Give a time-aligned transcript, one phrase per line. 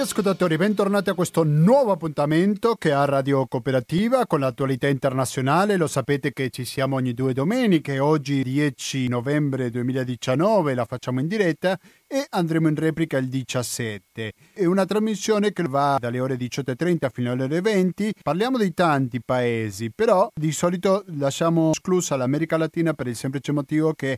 [0.00, 5.76] ascoltatori, bentornati a questo nuovo appuntamento che ha Radio Cooperativa con l'attualità internazionale.
[5.76, 11.28] Lo sapete che ci siamo ogni due domeniche, oggi 10 novembre 2019 la facciamo in
[11.28, 14.32] diretta e andremo in replica il 17.
[14.54, 18.14] È una trasmissione che va dalle ore 18.30 fino alle ore 20.
[18.22, 23.92] Parliamo di tanti paesi, però di solito lasciamo esclusa l'America Latina per il semplice motivo
[23.92, 24.16] che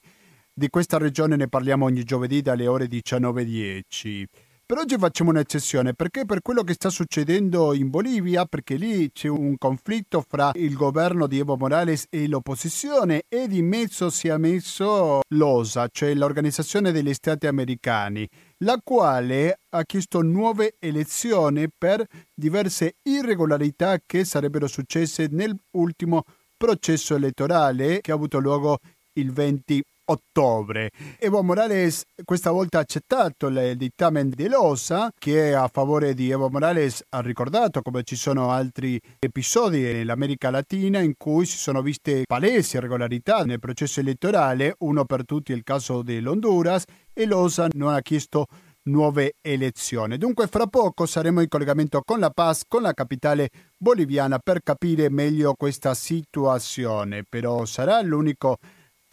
[0.55, 4.52] di questa regione ne parliamo ogni giovedì dalle ore 19.10.
[4.73, 9.28] Per oggi facciamo un'eccezione perché per quello che sta succedendo in Bolivia, perché lì c'è
[9.28, 14.37] un conflitto fra il governo di Evo Morales e l'opposizione e di mezzo si è
[14.38, 18.27] messo l'OSA, cioè l'Organizzazione degli Stati Americani,
[18.61, 22.02] la quale ha chiesto nuove elezioni per
[22.34, 26.25] diverse irregolarità che sarebbero successe nell'ultimo
[26.56, 28.78] processo elettorale che ha avuto luogo
[29.16, 30.91] il 20 ottobre.
[31.19, 37.05] Evo Morales questa volta ha accettato il dittamen dell'OSA che a favore di Evo Morales
[37.11, 42.77] ha ricordato come ci sono altri episodi nell'America Latina in cui si sono viste palesi
[42.77, 48.47] irregolarità nel processo elettorale, uno per tutti il caso dell'Honduras e l'OSA non ha chiesto
[48.84, 50.19] nuove elezioni.
[50.19, 55.08] Dunque fra poco saremo in collegamento con La Paz, con la capitale boliviana per capire
[55.08, 58.58] meglio questa situazione, però sarà l'unico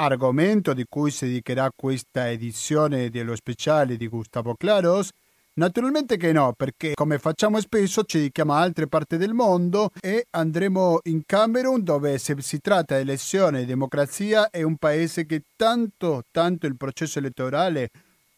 [0.02, 5.10] argomento di cui si dedicherà questa edizione dello speciale di Gustavo Claros?
[5.54, 10.26] Naturalmente che no, perché come facciamo spesso ci dedichiamo a altre parti del mondo e
[10.30, 15.44] andremo in Camerun dove se si tratta di elezione e democrazia è un paese che
[15.58, 17.90] tanto, tanto il processo elettorale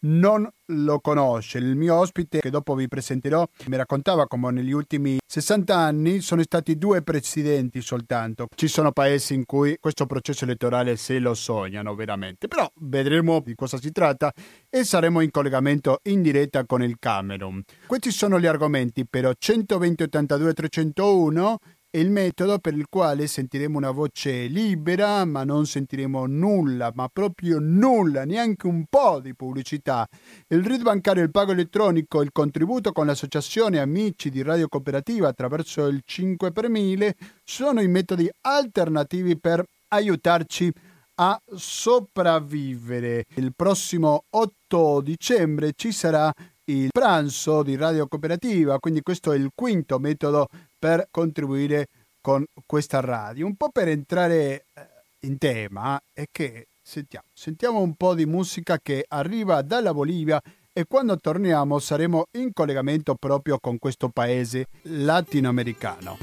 [0.02, 1.58] non lo conosce.
[1.58, 6.42] Il mio ospite, che dopo vi presenterò, mi raccontava come negli ultimi 60 anni sono
[6.44, 8.48] stati due presidenti soltanto.
[8.54, 12.48] Ci sono paesi in cui questo processo elettorale se lo sognano veramente.
[12.48, 14.32] Però vedremo di cosa si tratta
[14.70, 17.62] e saremo in collegamento in diretta con il Camerun.
[17.86, 21.58] Questi sono gli argomenti, però 120 82 301
[21.94, 27.10] è il metodo per il quale sentiremo una voce libera, ma non sentiremo nulla, ma
[27.12, 30.08] proprio nulla, neanche un po' di pubblicità.
[30.48, 35.86] Il RID bancario, il pago elettronico, il contributo con l'associazione Amici di Radio Cooperativa attraverso
[35.88, 37.14] il 5 per 1000
[37.44, 40.72] sono i metodi alternativi per aiutarci
[41.16, 43.26] a sopravvivere.
[43.36, 46.32] Il prossimo 8 dicembre ci sarà
[46.66, 50.48] il pranzo di Radio Cooperativa, quindi questo è il quinto metodo
[50.82, 53.46] per contribuire con questa radio.
[53.46, 54.88] Un po' per entrare eh,
[55.28, 60.42] in tema è che sentiamo, sentiamo un po' di musica che arriva dalla Bolivia
[60.74, 66.18] e quando torniamo saremo in collegamento proprio con questo paese latinoamericano.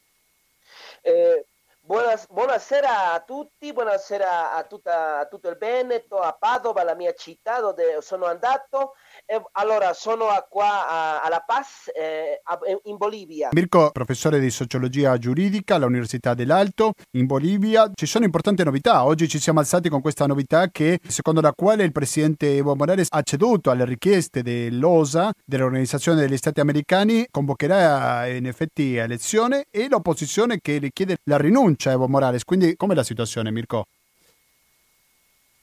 [1.04, 1.46] Eh,
[1.88, 7.14] Buonas, buonasera a tutti, buonasera a, tutta, a, tutto il Veneto, a Padova, la mia
[7.14, 8.96] città dove sono andato.
[9.30, 12.42] E allora sono qua a, a La Paz, eh,
[12.84, 13.50] in Bolivia.
[13.52, 17.92] Mirko, professore di sociologia giuridica all'Università dell'Alto in Bolivia.
[17.94, 19.04] Ci sono importanti novità.
[19.04, 23.08] Oggi ci siamo alzati con questa novità che, secondo la quale il presidente Evo Morales
[23.10, 30.60] ha ceduto alle richieste dell'OSA, dell'Organizzazione degli Stati Americani, convocherà in effetti elezione e l'opposizione
[30.62, 32.44] che richiede la rinuncia rinuncia Evo Morales.
[32.44, 33.86] Quindi com'è la situazione, Mirko?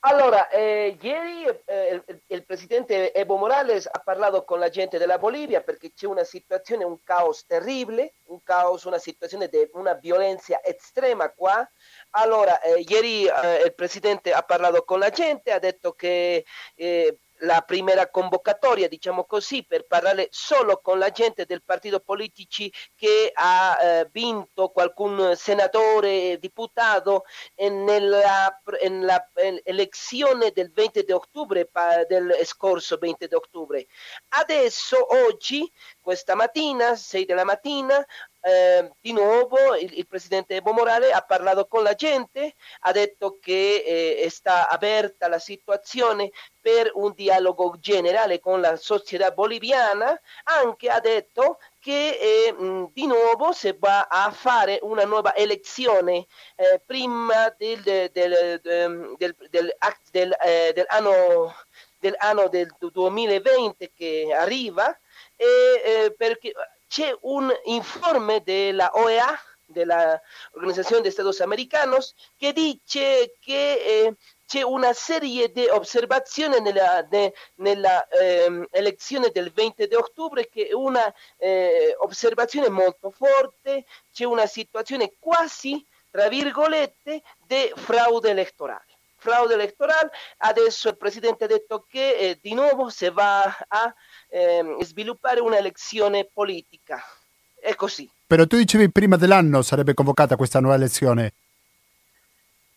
[0.06, 5.16] Allora, eh, ieri eh, il, il, presidente Evo Morales ha parlato con la gente della
[5.16, 10.62] Bolivia perché c'è una situazione, un caos terribile, un caos, una situazione di una violenza
[10.62, 11.66] estrema qua.
[12.10, 17.18] Allora, eh, ieri eh, il presidente ha parlato con la gente, ha detto che eh,
[17.44, 23.30] la prima convocatoria, diciamo così, per parlare solo con la gente del partito politici che
[23.32, 27.24] ha eh, vinto qualcun senatore, diputato
[27.56, 29.30] nella, nella
[29.62, 31.70] elezione del 20 di ottobre,
[32.08, 33.86] del scorso 20 di ottobre.
[34.28, 35.70] Adesso, oggi,
[36.00, 38.04] questa mattina, 6 della mattina,
[38.44, 43.38] eh, di nuovo il, il, presidente Evo Morales ha parlato con la gente, ha detto
[43.40, 46.30] che eh, sta aperta la situazione
[46.60, 52.54] per un dialogo generale con la società boliviana, anche ha detto che eh,
[52.92, 56.26] di nuovo si va a fare una nuova elezione
[56.56, 61.54] eh, prima del, del, del, del, eh, anno
[61.98, 64.94] del anno del 2020 che arriva
[65.36, 65.46] e
[65.84, 66.52] eh, perché
[66.94, 69.36] c'è un informe della OEA,
[69.66, 71.96] dell'Organizzazione degli Stati Americani,
[72.36, 74.14] che dice che
[74.52, 80.72] eh, una serie di osservazioni de, nella eh, elezione del 20 di ottobre che è
[80.72, 83.86] una eh, osservazione molto forte,
[84.20, 88.94] una situazione quasi, tra virgolette, di fraude elettorale
[89.24, 93.94] fraude elettorale, adesso il Presidente ha detto che eh, di nuovo si va a
[94.34, 97.00] eh, sviluppare una elezione politica.
[97.54, 98.10] È così.
[98.26, 101.32] Però tu dicevi prima dell'anno sarebbe convocata questa nuova elezione.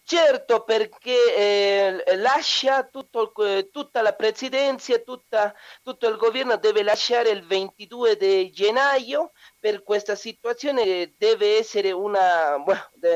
[0.04, 7.30] Certo, perché eh, lascia tutto, eh, tutta la presidenza, tutta, tutto il governo deve lasciare
[7.32, 12.56] il 22 di gennaio per questa situazione deve essere una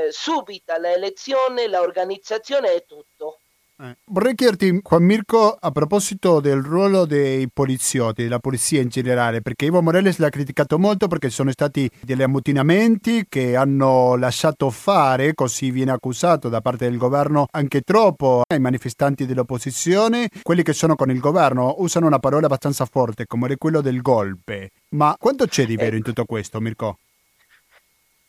[0.09, 3.40] subita l'elezione, l'organizzazione e tutto.
[3.83, 3.97] Eh.
[4.11, 9.65] Vorrei chiederti, Juan Mirko, a proposito del ruolo dei poliziotti, della polizia in generale, perché
[9.65, 15.71] Evo Morales l'ha criticato molto perché sono stati degli ammutinamenti che hanno lasciato fare, così
[15.71, 20.29] viene accusato da parte del governo, anche troppo ai manifestanti dell'opposizione.
[20.43, 24.69] Quelli che sono con il governo usano una parola abbastanza forte, come quello del golpe.
[24.89, 26.97] Ma quanto c'è di vero in tutto questo, Mirko?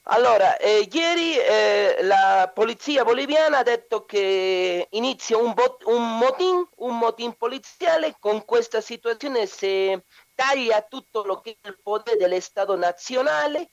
[0.07, 6.67] Allora, eh, ieri eh, la polizia boliviana ha detto che inizia un, bot- un, motin,
[6.79, 9.97] un motin poliziale, con questa situazione si
[10.35, 13.71] taglia tutto lo che è il potere dello Stato nazionale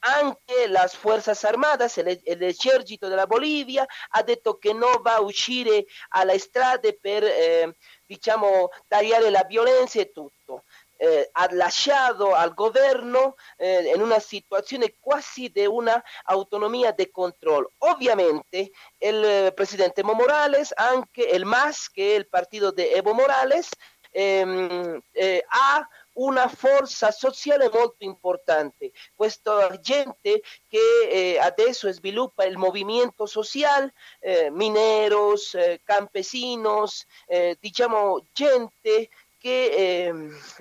[0.00, 6.38] anche le Fuerzas Armadas, l'esercito della Bolivia, ha detto che non va a uscire alle
[6.38, 7.76] strade per eh,
[8.06, 10.64] diciamo, tagliare la violenza e tutto
[10.98, 17.72] eh, al governo eh, in una situazione quasi di una autonomia di controllo.
[17.78, 23.70] Ovviamente il presidente Evo Morales, anche il MAS, che è il partito di Evo Morales,
[24.10, 28.90] ehm, eh, ha una forza sociale molto importante.
[29.14, 38.26] Questa gente che eh, adesso sviluppa il movimento sociale, eh, mineros, eh, campesinos, eh, diciamo
[38.32, 40.12] gente che eh,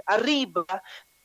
[0.06, 0.66] arriva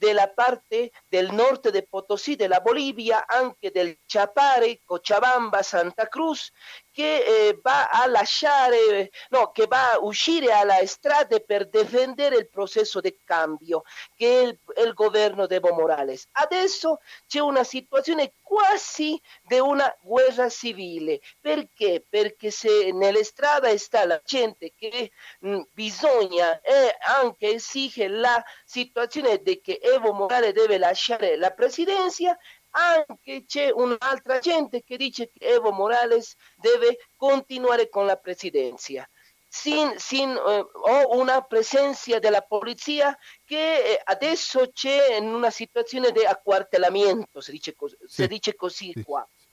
[0.02, 6.50] della parte del nord del Potosí della Bolivia, anche del Chapare, Cochabamba, Santa Cruz,
[6.92, 12.48] che eh, va a lasciare, no, che va a uscire alla strada per difendere il
[12.48, 13.82] processo di cambio
[14.16, 16.28] che è il, il governo di Evo Morales.
[16.32, 21.20] Adesso c'è una situazione quasi di una guerra civile.
[21.40, 22.04] Perché?
[22.06, 25.10] Perché se nelle strade sta la gente che
[25.40, 32.36] mh, bisogna e anche esige la situazione di che Evo Morales deve lasciare la presidenza,
[32.72, 39.08] anche c'è un'altra gente che dice che Evo Morales deve continuare con la presidenza.
[39.48, 46.10] Sin, sin, eh, ho una presenza della polizia che eh, adesso c'è in una situazione
[46.10, 47.96] di acquartellamento, si dice sì.
[48.06, 49.04] si dice così sì.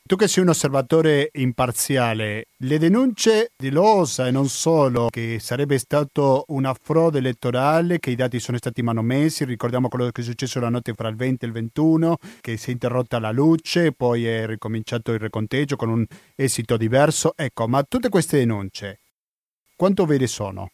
[0.10, 5.78] Tu che sei un osservatore imparziale, le denunce di Losa e non solo, che sarebbe
[5.78, 10.60] stato una frode elettorale, che i dati sono stati manomessi, ricordiamo quello che è successo
[10.60, 14.26] la notte fra il 20 e il 21, che si è interrotta la luce, poi
[14.26, 16.04] è ricominciato il reconteggio con un
[16.36, 17.34] esito diverso.
[17.36, 19.02] Ecco, ma tutte queste denunce,
[19.76, 20.72] quanto vere sono?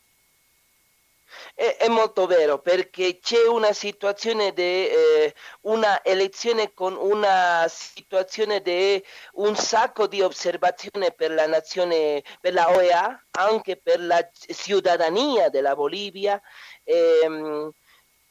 [1.58, 8.62] È, è, molto vero perché c'è una situazione di eh, una elezione con una situazione
[8.62, 9.02] di
[9.36, 15.76] un sacco di osservazioni per la nazione, per la OEA, anche per la cittadinanza della
[15.76, 16.42] Bolivia.
[16.84, 17.72] Eh,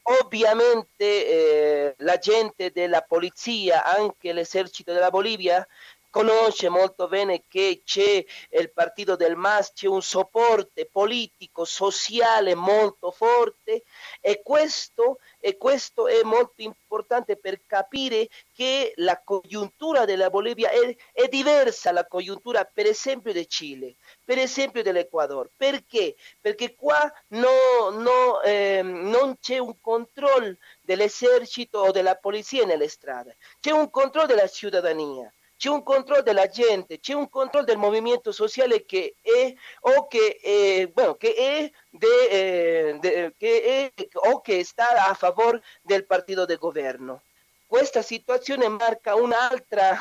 [0.02, 5.66] ovviamente eh, la gente della polizia, anche l'esercito della Bolivia,
[6.14, 13.10] conosce molto bene che c'è il partito del MAS, c'è un supporto politico, sociale molto
[13.10, 13.82] forte
[14.20, 20.94] e questo, e questo è molto importante per capire che la congiuntura della Bolivia è,
[21.10, 25.50] è diversa dalla congiuntura per esempio del Cile, per esempio dell'Ecuador.
[25.56, 26.14] Perché?
[26.40, 33.36] Perché qua no, no, eh, non c'è un controllo dell'esercito o della polizia nelle strade,
[33.58, 35.32] c'è un controllo della cittadinanza
[35.64, 40.38] c'è un controllo della gente, c'è un controllo del movimento sociale che è o che
[40.42, 46.58] è, bueno, che è, de, eh, de, o che sta a favore del partito del
[46.58, 47.22] governo.
[47.66, 49.96] questa situazione marca un'altra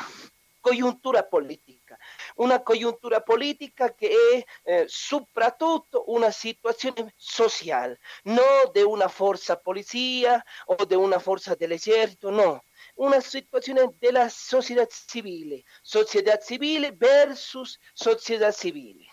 [0.60, 1.96] congiuntura politica,
[2.36, 10.44] una congiuntura politica che è eh, soprattutto una situazione sociale, non di una forza polizia
[10.66, 18.52] o di una forza dell'esercito, no, una situazione della società civile, società civile versus società
[18.52, 19.04] civile.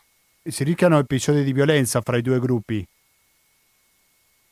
[0.44, 2.88] Si rischiano episodi di violenza fra i due gruppi?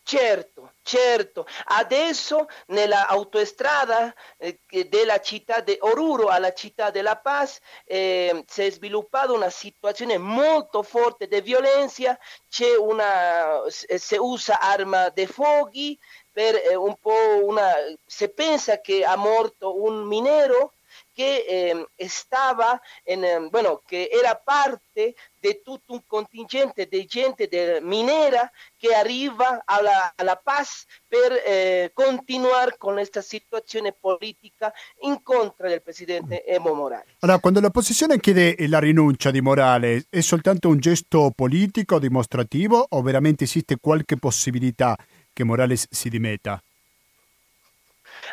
[0.09, 1.45] Certo, certo.
[1.65, 4.59] Adesso nella autostrada eh,
[4.89, 10.81] della città di Oruro alla città della Paz eh, si è sviluppata una situazione molto
[10.81, 12.17] forte di violenza,
[12.49, 15.95] c'è una, si usa arma di fuochi
[16.39, 17.69] per eh, un po' una...
[18.05, 20.75] si pensa che ha morto un minero
[21.13, 27.47] que eh, estaba en, eh, bueno, que era parte de todo un contingente de gente
[27.47, 33.91] de minera que arriba a la, a la paz per eh, continuare con questa situazione
[33.91, 37.15] politica in contro del presidente Evo Morales.
[37.19, 43.01] Allora, quando l'opposizione chiede la rinuncia di Morales, è soltanto un gesto politico, dimostrativo o
[43.01, 44.95] veramente esiste qualche possibilità
[45.39, 46.61] che Morales si dimetta?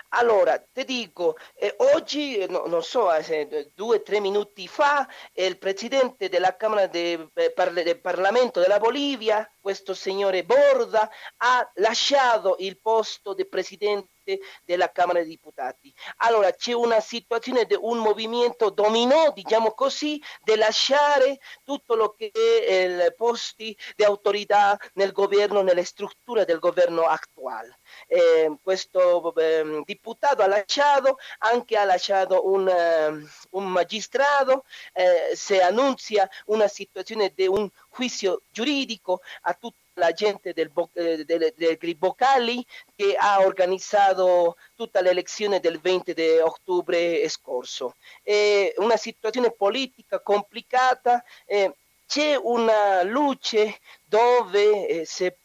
[0.08, 5.06] Allora, ti dico, eh, oggi, eh, no, non so, eh, due o tre minuti fa,
[5.34, 12.56] il presidente della Camera del de, de Parlamento della Bolivia, questo signore Borda, ha lasciato
[12.58, 14.15] il posto di presidente
[14.64, 15.94] della Camera dei Deputati.
[16.18, 23.06] Allora c'è una situazione un movimento dominò, diciamo così, di lasciare tutto lo che è
[23.06, 27.78] i posti di autorità nel governo, nelle strutture del governo attuale.
[28.06, 35.60] Eh, questo eh, deputato ha lasciato, anche ha lasciato un, uh, un magistrato, eh, se
[35.60, 41.76] annunzia una situazione di un juicio giuridico a tutti la gente del, eh, del, del
[41.76, 47.96] Gribocali che ha organizzato tutta l'elezione del 20 di ottobre scorso.
[48.22, 51.22] È una situazione politica complicata.
[51.44, 51.74] Eh,
[52.06, 55.38] c'è una luce dove, eh, se,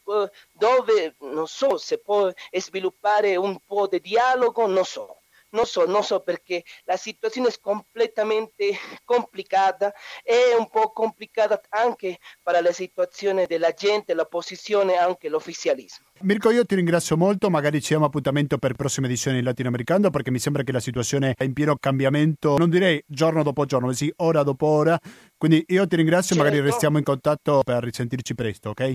[0.51, 5.20] dove non so se può sviluppare un po' di dialogo, non so
[5.51, 8.71] non so, non so perché la situazione è completamente
[9.03, 9.93] complicata
[10.23, 16.07] e un po' complicata anche per la situazione della gente, l'opposizione e anche l'ufficialismo.
[16.21, 20.39] Mirko, io ti ringrazio molto, magari ci diamo appuntamento per prossime edizioni latinoamericano perché mi
[20.39, 24.11] sembra che la situazione è in pieno cambiamento, non direi giorno dopo giorno, ma sì
[24.17, 24.99] ora dopo ora.
[25.37, 26.49] Quindi io ti ringrazio, certo.
[26.49, 28.93] magari restiamo in contatto per risentirci presto, ok?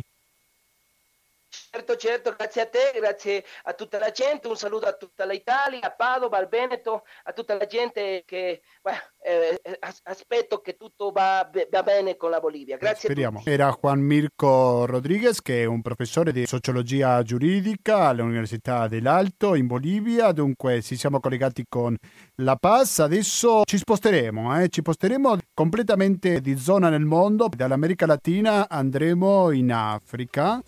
[1.70, 5.80] Certo, certo, grazie a te, grazie a tutta la gente, un saluto a tutta l'Italia,
[5.82, 11.48] a Padova, al Veneto, a tutta la gente che beh, eh, aspetto che tutto va,
[11.70, 12.76] va, bene con la Bolivia.
[12.76, 13.42] Grazie Speriamo.
[13.44, 20.32] Era Juan Mirko Rodriguez che è un professore di sociologia giuridica all'Università dell'Alto in Bolivia,
[20.32, 21.96] dunque ci siamo collegati con
[22.36, 24.68] La Paz, adesso ci sposteremo, eh?
[24.68, 30.62] ci sposteremo completamente di zona nel mondo, dall'America Latina andremo in Africa.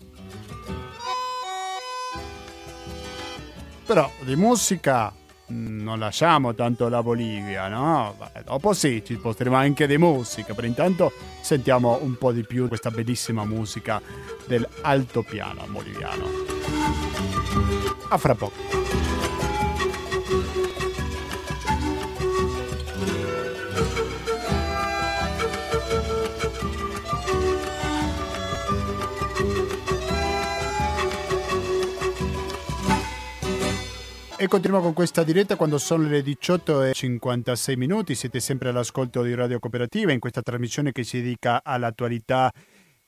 [3.89, 5.11] Però di musica
[5.51, 8.13] mm, non lasciamo tanto la Bolivia, no?
[8.19, 12.67] Beh, dopo sì, ci sposteremo anche di musica, però intanto sentiamo un po' di più
[12.67, 13.99] questa bellissima musica
[14.45, 16.23] dell'altopiano boliviano.
[18.09, 18.78] A fra poco.
[34.41, 38.15] E continuiamo con questa diretta quando sono le 18 e 56 minuti.
[38.15, 42.49] Siete sempre all'ascolto di Radio Cooperativa in questa trasmissione che si dedica all'attualità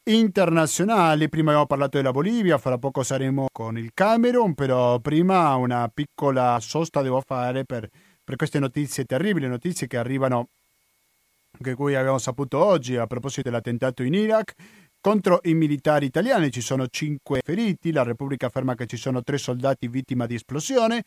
[0.03, 1.29] internazionale.
[1.29, 6.57] Prima abbiamo parlato della Bolivia, fra poco saremo con il Camerun, però prima una piccola
[6.59, 7.88] sosta devo fare per,
[8.21, 10.50] per queste notizie terribili, notizie che arrivano,
[11.61, 14.53] che cui abbiamo saputo oggi a proposito dell'attentato in Iraq.
[15.01, 19.39] Contro i militari italiani ci sono cinque feriti, la Repubblica afferma che ci sono tre
[19.39, 21.03] soldati vittima di esplosione.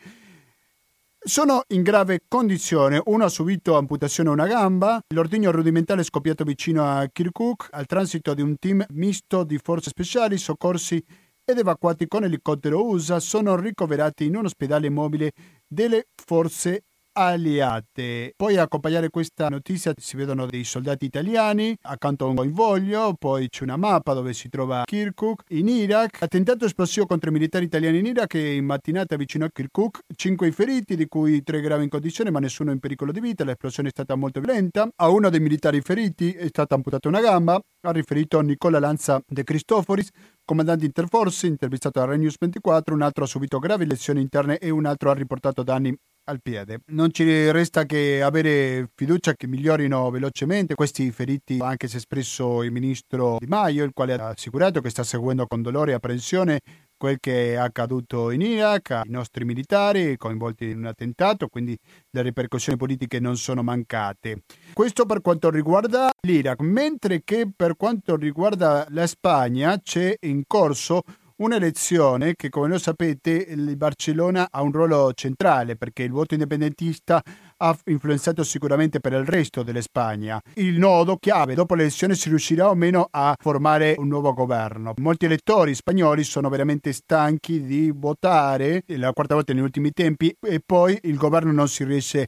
[1.17, 6.43] Sono in grave condizione, uno ha subito amputazione a una gamba, l'ordigno rudimentale è scoppiato
[6.43, 11.01] vicino a Kirkuk, al transito di un team misto di forze speciali, soccorsi
[11.45, 15.31] ed evacuati con elicottero USA sono ricoverati in un ospedale mobile
[15.65, 16.83] delle forze
[17.15, 18.33] alleate.
[18.35, 23.47] Poi a accompagnare questa notizia si vedono dei soldati italiani accanto a un convoglio, poi
[23.47, 26.21] c'è una mappa dove si trova Kirkuk in Iraq.
[26.21, 30.51] Attentato esplosivo contro i militari italiani in Iraq e in mattinata vicino a Kirkuk, cinque
[30.51, 33.91] feriti di cui tre gravi in condizione ma nessuno in pericolo di vita, l'esplosione è
[33.91, 34.87] stata molto violenta.
[34.95, 39.43] A uno dei militari feriti è stata amputata una gamba, ha riferito Nicola Lanza De
[39.43, 40.09] Cristoforis,
[40.43, 44.69] comandante interforze, intervistato a Rai News 24, un altro ha subito gravi lesioni interne e
[44.69, 45.95] un altro ha riportato danni
[46.25, 46.81] al piede.
[46.87, 52.71] Non ci resta che avere fiducia che migliorino velocemente questi feriti, anche se espresso il
[52.71, 56.59] ministro Di Maio, il quale ha assicurato che sta seguendo con dolore e apprensione
[56.97, 61.77] quel che è accaduto in Iraq, ai nostri militari coinvolti in un attentato, quindi
[62.09, 64.43] le ripercussioni politiche non sono mancate.
[64.73, 71.03] Questo per quanto riguarda l'Iraq, mentre che per quanto riguarda la Spagna c'è in corso
[71.37, 77.21] un'elezione che come lo sapete il Barcellona ha un ruolo centrale perché il voto indipendentista
[77.57, 80.41] ha influenzato sicuramente per il resto della Spagna.
[80.55, 84.93] Il nodo chiave dopo l'elezione si riuscirà o meno a formare un nuovo governo.
[84.97, 90.61] Molti elettori spagnoli sono veramente stanchi di votare la quarta volta negli ultimi tempi e
[90.65, 92.27] poi il governo non si riesce a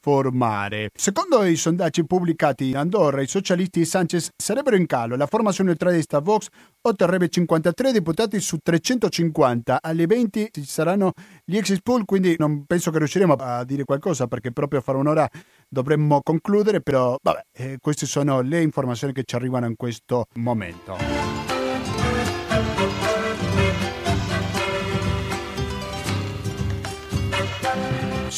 [0.00, 0.90] formare.
[0.94, 5.16] Secondo i sondaggi pubblicati in Andorra, i socialisti di Sanchez sarebbero in calo.
[5.16, 6.48] La formazione ultradestra Vox
[6.80, 9.78] otterrebbe 53 deputati su 350.
[9.80, 11.12] Alle 20 ci saranno
[11.44, 15.28] gli exit poll, quindi non penso che riusciremo a dire qualcosa perché proprio fra un'ora
[15.68, 21.39] dovremmo concludere, però vabbè, eh, queste sono le informazioni che ci arrivano in questo momento.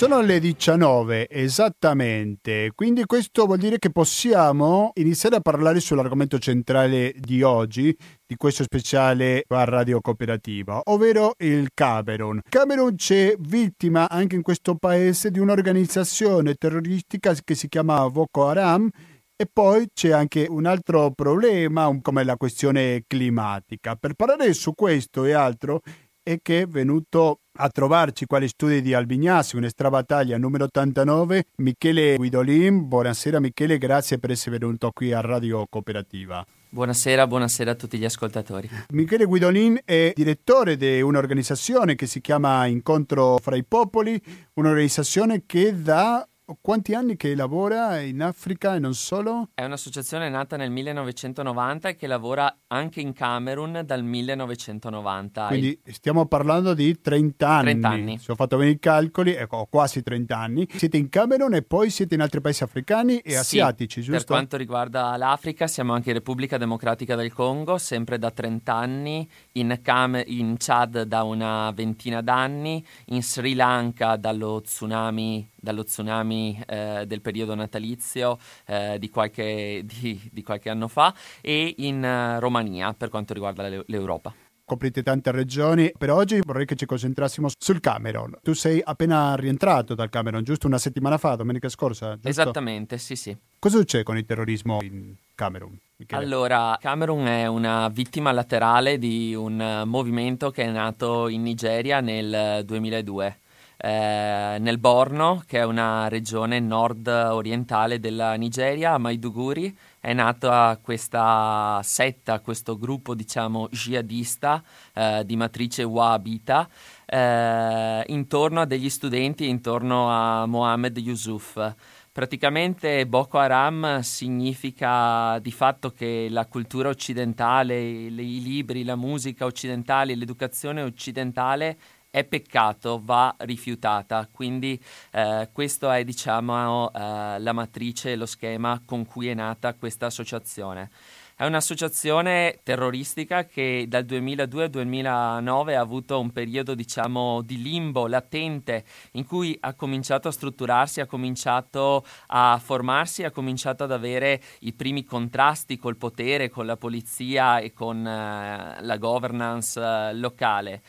[0.02, 7.14] Sono le 19 esattamente, quindi questo vuol dire che possiamo iniziare a parlare sull'argomento centrale
[7.16, 12.40] di oggi, di questo speciale a Radio Cooperativa, ovvero il Camerun.
[12.49, 18.90] Camerun c'è vittima anche in questo paese di un'organizzazione terroristica che si chiama Boko Haram
[19.37, 23.94] e poi c'è anche un altro problema come la questione climatica.
[23.94, 25.80] Per parlare su questo e altro
[26.25, 32.16] è che è venuto a trovarci quali studi di Albignassi, un'estra battaglia numero 89, Michele
[32.16, 32.88] Guidolin.
[32.88, 36.44] Buonasera Michele, grazie per essere venuto qui a Radio Cooperativa.
[36.71, 38.71] Buonasera, buonasera a tutti gli ascoltatori.
[38.92, 44.18] Michele Guidolin è direttore di un'organizzazione che si chiama Incontro fra i Popoli,
[44.54, 46.26] un'organizzazione che da
[46.61, 49.50] quanti anni che lavora in Africa e non solo?
[49.54, 55.46] È un'associazione nata nel 1990 e che lavora anche in Camerun dal 1990.
[55.46, 57.64] Quindi stiamo parlando di 30 anni.
[57.64, 58.18] 30 anni.
[58.18, 60.68] Se ho fatto bene i calcoli, ecco, quasi 30 anni.
[60.74, 64.18] Siete in Camerun e poi siete in altri paesi africani e sì, asiatici, giusto?
[64.18, 69.28] Per quanto riguarda l'Africa, siamo anche in Repubblica Democratica del Congo, sempre da 30 anni,
[69.52, 76.61] in, Cam- in Chad da una ventina d'anni, in Sri Lanka dallo tsunami dallo tsunami
[76.66, 82.40] eh, del periodo natalizio eh, di, qualche, di, di, qualche, anno fa e in uh,
[82.40, 85.92] Romania per quanto riguarda le, l'Europa coprite tante regioni.
[85.96, 88.38] Per oggi vorrei che ci concentrassimo sul Camerun.
[88.42, 92.12] Tu sei appena rientrato dal Camerun, giusto una settimana fa, domenica scorsa?
[92.14, 92.29] Giusto?
[92.29, 93.37] Esattamente, sì, sì.
[93.59, 95.79] Cosa succede con il terrorismo in Camerun?
[95.96, 96.25] Michele?
[96.25, 102.64] Allora, Camerun è una vittima laterale di un movimento che è nato in Nigeria nel
[102.64, 103.40] 2002
[103.85, 111.81] eh, nel Borno, che è una regione nord-orientale della Nigeria, a Maiduguri, è nata questa
[111.83, 114.62] setta, questo gruppo diciamo jihadista
[114.95, 116.68] eh, di matrice wahhabita
[117.07, 121.75] eh, intorno a degli studenti, intorno a Mohammed Yusuf.
[122.12, 130.14] Praticamente Boko Haram significa di fatto che la cultura occidentale, i libri, la musica occidentale,
[130.14, 131.79] l'educazione occidentale
[132.12, 134.29] è peccato, va rifiutata.
[134.31, 134.79] Quindi
[135.12, 140.90] eh, questa è diciamo, eh, la matrice, lo schema con cui è nata questa associazione.
[141.35, 148.07] È un'associazione terroristica che dal 2002 al 2009 ha avuto un periodo diciamo, di limbo
[148.07, 154.40] latente in cui ha cominciato a strutturarsi, ha cominciato a formarsi, ha cominciato ad avere
[154.61, 160.83] i primi contrasti col potere, con la polizia e con eh, la governance eh, locale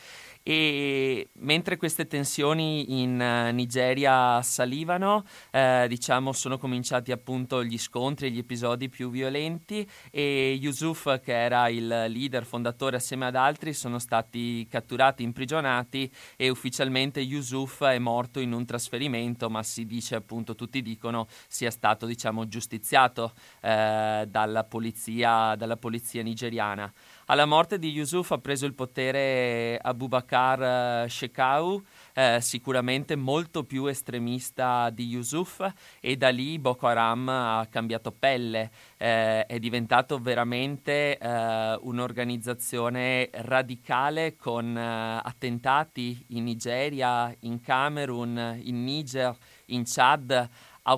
[0.46, 8.30] e mentre queste tensioni in uh, Nigeria salivano, eh, diciamo sono cominciati appunto gli scontri,
[8.30, 13.98] gli episodi più violenti e Yusuf che era il leader fondatore assieme ad altri sono
[13.98, 20.54] stati catturati, imprigionati e ufficialmente Yusuf è morto in un trasferimento, ma si dice appunto,
[20.54, 26.92] tutti dicono sia stato diciamo giustiziato eh, dalla polizia, dalla polizia nigeriana.
[27.26, 31.82] Alla morte di Yusuf ha preso il potere Abubakar eh, Shekau,
[32.12, 35.66] eh, sicuramente molto più estremista di Yusuf
[36.00, 44.36] e da lì Boko Haram ha cambiato pelle, eh, è diventato veramente eh, un'organizzazione radicale
[44.36, 49.34] con eh, attentati in Nigeria, in Camerun, in Niger,
[49.68, 50.50] in Chad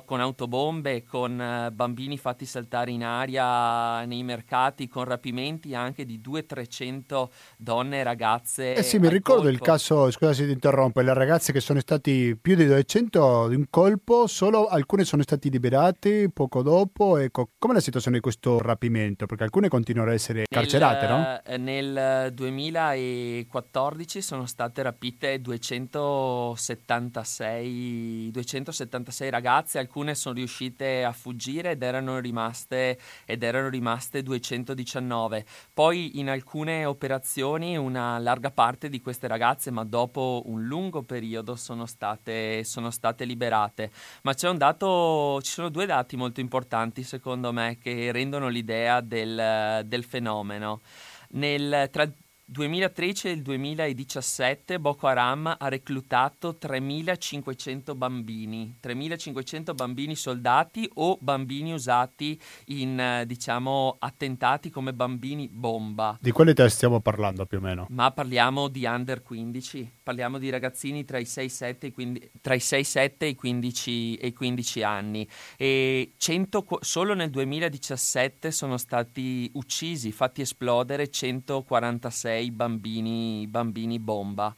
[0.04, 6.20] con autobombe, con uh, bambini fatti saltare in aria nei mercati, con rapimenti anche di
[6.20, 8.74] 200-300 donne e ragazze.
[8.74, 9.56] Eh sì, mi ricordo colpo.
[9.56, 13.54] il caso, scusa se ti interrompo, le ragazze che sono stati più di 200 di
[13.54, 17.18] un colpo, solo alcune sono state liberate poco dopo.
[17.18, 19.26] Ecco, com'è la situazione di questo rapimento?
[19.26, 21.58] Perché alcune continuano ad essere carcerate, nel, no?
[21.58, 32.18] Nel 2014 sono state rapite 276, 276 ragazze, alcune sono riuscite a fuggire ed erano
[32.18, 35.44] rimaste, ed erano rimaste 219.
[35.72, 41.56] Poi in alcune operazioni una larga parte di queste ragazze, ma dopo un lungo periodo,
[41.56, 43.90] sono state, sono state liberate.
[44.22, 49.00] Ma c'è un dato, ci sono due dati molto importanti secondo me che rendono l'idea
[49.00, 50.80] del, del fenomeno.
[51.30, 52.08] Nel, tra
[52.48, 61.72] 2013 e il 2017 Boko Haram ha reclutato 3.500 bambini, 3.500 bambini soldati o bambini
[61.72, 66.16] usati in diciamo attentati come bambini bomba.
[66.20, 67.86] Di quale età stiamo parlando più o meno?
[67.90, 72.58] Ma parliamo di under 15, parliamo di ragazzini tra i 6-7 e, 15, tra i
[72.58, 79.50] 6-7 e i 15, e i 15 anni e 100, solo nel 2017 sono stati
[79.54, 84.54] uccisi, fatti esplodere 146 bambini, bambini bomba.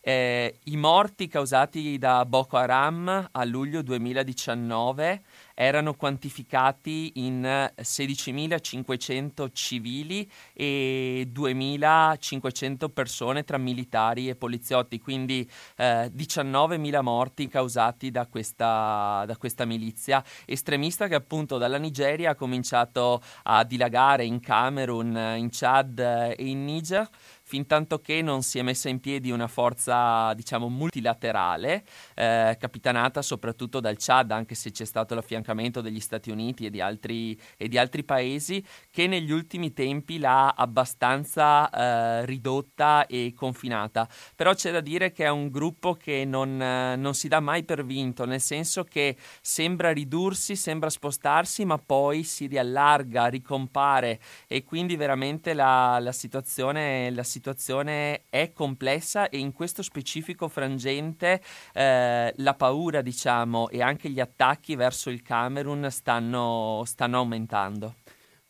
[0.00, 5.22] Eh, I morti causati da Boko Haram a luglio 2019
[5.60, 17.02] erano quantificati in 16.500 civili e 2.500 persone tra militari e poliziotti, quindi eh, 19.000
[17.02, 23.64] morti causati da questa, da questa milizia estremista che appunto dalla Nigeria ha cominciato a
[23.64, 27.08] dilagare in Camerun, in Chad e in Niger
[27.48, 31.82] fin tanto che non si è messa in piedi una forza, diciamo, multilaterale,
[32.14, 36.82] eh, capitanata soprattutto dal Chad, anche se c'è stato l'affiancamento degli Stati Uniti e di
[36.82, 44.06] altri, e di altri paesi, che negli ultimi tempi l'ha abbastanza eh, ridotta e confinata.
[44.36, 47.64] Però c'è da dire che è un gruppo che non, eh, non si dà mai
[47.64, 54.64] per vinto, nel senso che sembra ridursi, sembra spostarsi, ma poi si riallarga, ricompare e
[54.64, 61.40] quindi veramente la, la situazione, la situazione situazione è complessa e in questo specifico frangente
[61.72, 67.94] eh, la paura, diciamo, e anche gli attacchi verso il Camerun stanno, stanno aumentando.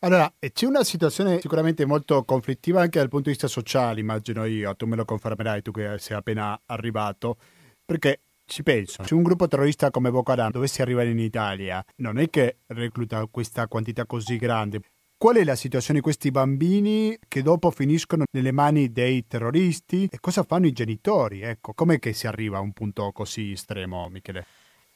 [0.00, 4.74] Allora, c'è una situazione sicuramente molto conflittiva anche dal punto di vista sociale, immagino io,
[4.74, 7.36] tu me lo confermerai, tu che sei appena arrivato,
[7.84, 12.18] perché ci penso, se un gruppo terrorista come Boko Haram dovesse arrivare in Italia, non
[12.18, 14.80] è che recluta questa quantità così grande,
[15.20, 20.20] Qual è la situazione di questi bambini che dopo finiscono nelle mani dei terroristi e
[20.20, 21.40] cosa fanno i genitori?
[21.40, 24.46] Ecco, com'è che si arriva a un punto così estremo, Michele?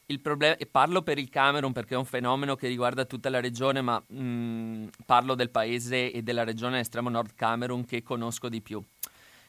[0.05, 3.41] Il problema, e parlo per il Camerun perché è un fenomeno che riguarda tutta la
[3.41, 8.61] regione, ma mh, parlo del paese e della regione estremo nord Camerun che conosco di
[8.61, 8.81] più.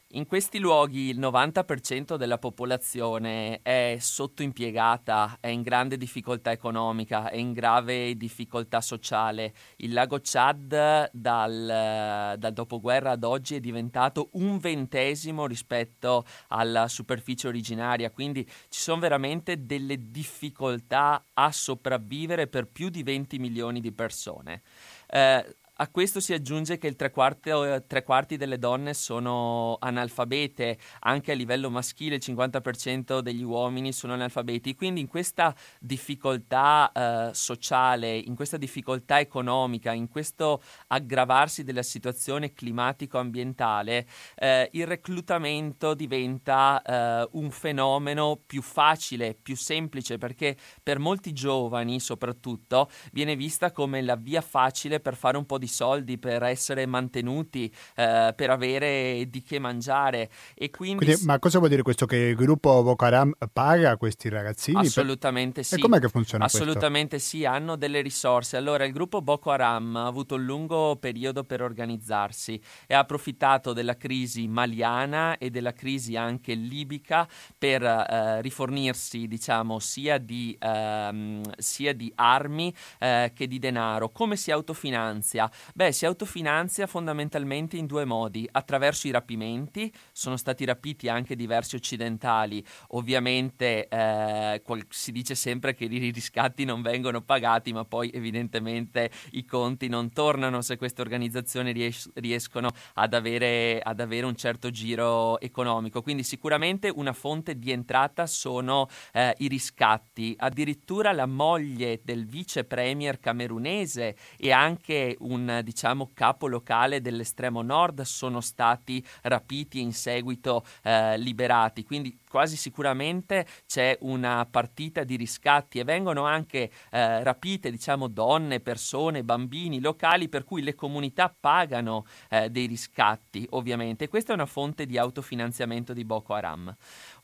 [0.09, 7.37] In questi luoghi il 90% della popolazione è sottoimpiegata, è in grande difficoltà economica, è
[7.37, 9.53] in grave difficoltà sociale.
[9.79, 17.49] Il lago Chad dal, dal dopoguerra ad oggi è diventato un ventesimo rispetto alla superficie
[17.49, 23.91] originaria, quindi ci sono veramente delle difficoltà a sopravvivere per più di 20 milioni di
[23.91, 24.63] persone.
[25.09, 27.51] Eh, a questo si aggiunge che il tre quarti,
[27.89, 34.13] tre quarti, delle donne sono analfabete, anche a livello maschile il 50% degli uomini sono
[34.13, 41.83] analfabeti, quindi in questa difficoltà eh, sociale, in questa difficoltà economica, in questo aggravarsi della
[41.83, 44.07] situazione climatico-ambientale,
[44.37, 51.99] eh, il reclutamento diventa eh, un fenomeno più facile, più semplice, perché per molti giovani
[51.99, 56.43] soprattutto viene vista come la via facile per fare un po' di di soldi per
[56.43, 60.31] essere mantenuti, eh, per avere di che mangiare.
[60.55, 61.05] E quindi...
[61.05, 61.25] quindi...
[61.25, 62.07] ma cosa vuol dire questo?
[62.07, 64.79] Che il gruppo Boko Haram paga questi ragazzini?
[64.79, 65.65] Assolutamente per...
[65.65, 65.75] sì.
[65.77, 67.37] E com'è che funziona Assolutamente questo?
[67.37, 68.57] sì, hanno delle risorse.
[68.57, 73.73] Allora, il gruppo Boko Haram ha avuto un lungo periodo per organizzarsi e ha approfittato
[73.73, 81.43] della crisi maliana e della crisi anche libica per eh, rifornirsi, diciamo, sia di, ehm,
[81.57, 84.11] sia di armi eh, che di denaro.
[84.11, 85.51] Come si autofinanzia?
[85.75, 91.77] Beh, si autofinanzia fondamentalmente in due modi, attraverso i rapimenti, sono stati rapiti anche diversi
[91.77, 99.11] occidentali, ovviamente eh, si dice sempre che i riscatti non vengono pagati, ma poi evidentemente
[99.33, 104.71] i conti non tornano se queste organizzazioni ries- riescono ad avere, ad avere, un certo
[104.71, 106.03] giro economico.
[106.03, 110.35] Quindi sicuramente una fonte di entrata sono eh, i riscatti.
[110.39, 118.03] Addirittura la moglie del vice premier camerunese e anche un diciamo, capo locale dell'estremo nord
[118.03, 121.85] sono stati rapiti e in seguito eh, liberati.
[121.85, 128.61] Quindi quasi sicuramente c'è una partita di riscatti e vengono anche eh, rapite diciamo, donne,
[128.61, 134.09] persone, bambini locali per cui le comunità pagano eh, dei riscatti ovviamente.
[134.09, 136.75] Questa è una fonte di autofinanziamento di Boko Haram.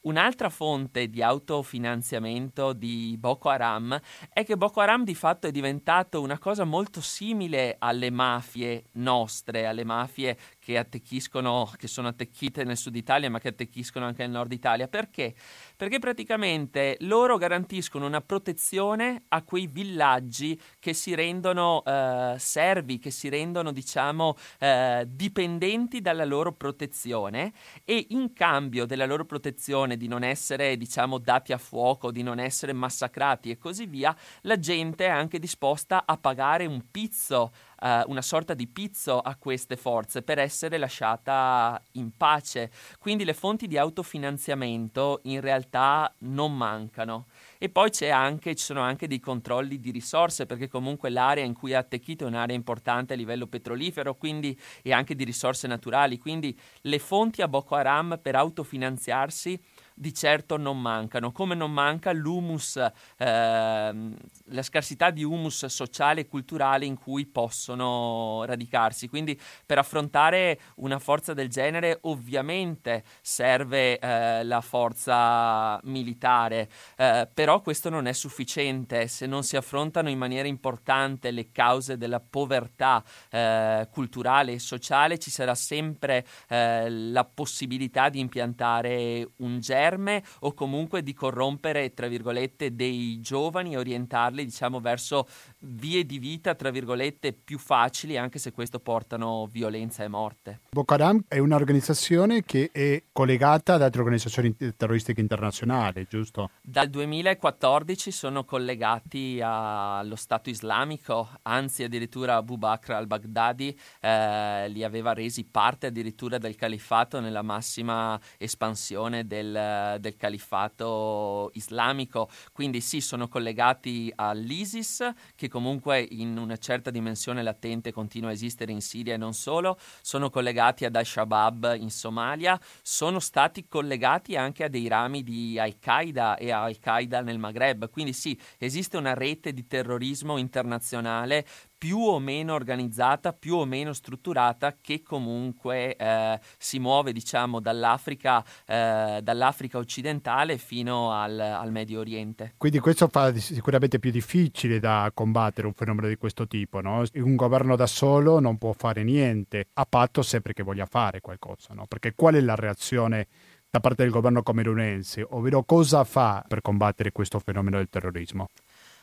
[0.03, 4.01] Un'altra fonte di autofinanziamento di Boko Haram
[4.33, 9.67] è che Boko Haram di fatto è diventato una cosa molto simile alle mafie nostre,
[9.67, 10.39] alle mafie
[10.71, 14.87] che attecchiscono, che sono attecchite nel sud Italia ma che attecchiscono anche nel nord Italia.
[14.87, 15.35] Perché?
[15.77, 23.11] Perché praticamente loro garantiscono una protezione a quei villaggi che si rendono eh, servi, che
[23.11, 27.53] si rendono diciamo eh, dipendenti dalla loro protezione
[27.85, 32.39] e in cambio della loro protezione di non essere, diciamo, dati a fuoco, di non
[32.39, 38.03] essere massacrati e così via, la gente è anche disposta a pagare un pizzo Uh,
[38.11, 42.71] una sorta di pizzo a queste forze per essere lasciata in pace.
[42.99, 47.29] Quindi le fonti di autofinanziamento in realtà non mancano.
[47.57, 51.73] E poi anche, ci sono anche dei controlli di risorse, perché comunque l'area in cui
[51.73, 56.19] è attecchito è un'area importante a livello petrolifero quindi, e anche di risorse naturali.
[56.19, 59.59] Quindi le fonti a Boko Haram per autofinanziarsi
[60.01, 66.27] di certo non mancano, come non manca l'humus, eh, la scarsità di humus sociale e
[66.27, 69.09] culturale in cui possono radicarsi.
[69.09, 77.61] Quindi per affrontare una forza del genere ovviamente serve eh, la forza militare, eh, però
[77.61, 79.07] questo non è sufficiente.
[79.07, 85.19] Se non si affrontano in maniera importante le cause della povertà eh, culturale e sociale,
[85.19, 91.93] ci sarà sempre eh, la possibilità di impiantare un germe germe o comunque di corrompere,
[91.93, 95.27] tra virgolette, dei giovani e orientarli, diciamo, verso
[95.61, 100.61] vie di vita, tra virgolette, più facili, anche se questo portano violenza e morte.
[100.71, 106.51] Boko Haram è un'organizzazione che è collegata ad altre organizzazioni terroristiche internazionali, giusto?
[106.63, 115.13] Dal 2014 sono collegati allo Stato islamico, anzi addirittura Abu Bakr al-Baghdadi eh, li aveva
[115.13, 123.29] resi parte addirittura del califfato nella massima espansione del, del califfato islamico, quindi sì, sono
[123.29, 129.19] collegati all'ISIS, che comunque in una certa dimensione latente continua a esistere in Siria e
[129.19, 135.23] non solo, sono collegati ad Al-Shabaab in Somalia, sono stati collegati anche a dei rami
[135.23, 141.45] di Al-Qaeda e Al-Qaeda nel Maghreb, quindi sì, esiste una rete di terrorismo internazionale
[141.81, 148.45] più o meno organizzata, più o meno strutturata, che comunque eh, si muove diciamo dall'Africa,
[148.67, 152.53] eh, dall'Africa occidentale fino al, al, Medio Oriente.
[152.59, 157.03] Quindi questo fa sicuramente più difficile da combattere un fenomeno di questo tipo, no?
[157.15, 161.73] Un governo da solo non può fare niente, a patto sempre che voglia fare qualcosa,
[161.73, 161.87] no?
[161.87, 163.27] Perché qual è la reazione
[163.71, 168.49] da parte del governo camerunense, ovvero cosa fa per combattere questo fenomeno del terrorismo?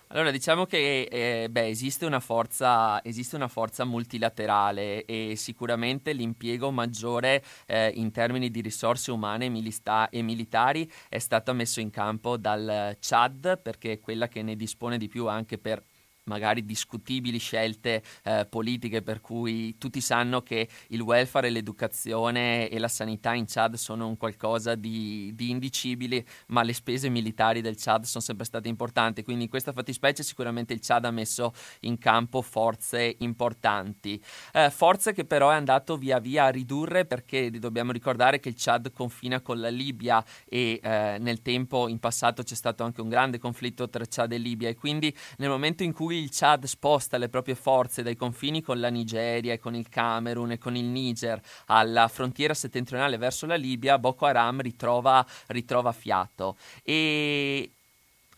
[0.10, 6.72] Allora, diciamo che eh, beh, esiste, una forza, esiste, una forza, multilaterale e sicuramente l'impiego
[6.72, 12.38] maggiore eh, in termini di risorse umane milista- e militari è stato messo in campo
[12.38, 15.84] dal Chad perché è quella che ne dispone di più anche per
[16.28, 22.88] magari discutibili scelte eh, politiche per cui tutti sanno che il welfare, l'educazione e la
[22.88, 28.04] sanità in Chad sono un qualcosa di, di indicibile, ma le spese militari del Chad
[28.04, 32.42] sono sempre state importanti, quindi in questa fattispecie sicuramente il Chad ha messo in campo
[32.42, 34.22] forze importanti,
[34.54, 38.56] eh, forze che però è andato via via a ridurre perché dobbiamo ricordare che il
[38.58, 43.10] Chad confina con la Libia e eh, nel tempo in passato c'è stato anche un
[43.10, 44.70] grande conflitto tra Chad e Libia.
[44.70, 48.80] E quindi nel momento in cui il Chad sposta le proprie forze dai confini con
[48.80, 53.56] la Nigeria e con il Camerun e con il Niger alla frontiera settentrionale verso la
[53.56, 56.58] Libia, Boko Haram ritrova, ritrova fiato.
[56.84, 57.77] E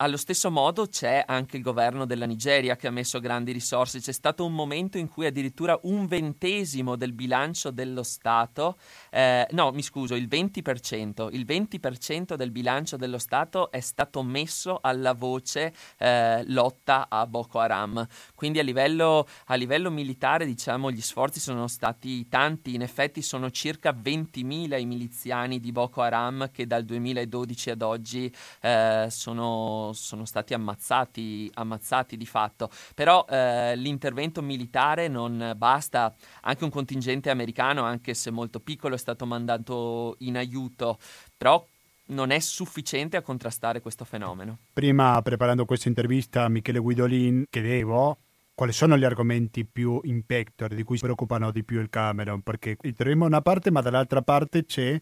[0.01, 3.99] allo stesso modo c'è anche il governo della Nigeria che ha messo grandi risorse.
[3.99, 8.77] C'è stato un momento in cui addirittura un ventesimo del bilancio dello Stato,
[9.09, 14.79] eh, no mi scuso, il 20%, il 20% del bilancio dello Stato è stato messo
[14.81, 18.07] alla voce eh, lotta a Boko Haram.
[18.35, 23.51] Quindi a livello, a livello militare diciamo gli sforzi sono stati tanti, in effetti sono
[23.51, 30.25] circa 20.000 i miliziani di Boko Haram che dal 2012 ad oggi eh, sono sono,
[30.25, 32.69] stati ammazzati, ammazzati di fatto.
[32.95, 38.97] Però eh, l'intervento militare non basta, anche un contingente americano, anche se molto piccolo, è
[38.97, 40.97] stato mandato in aiuto,
[41.37, 41.65] però
[42.07, 44.59] non è sufficiente a contrastare questo fenomeno.
[44.73, 48.17] Prima, preparando questa intervista a Michele Guidolin, chiedevo
[48.59, 52.41] quali sono gli argomenti più in pectore di cui si preoccupano di più il Cameron,
[52.41, 55.01] perché troviamo una parte, ma dall'altra parte c'è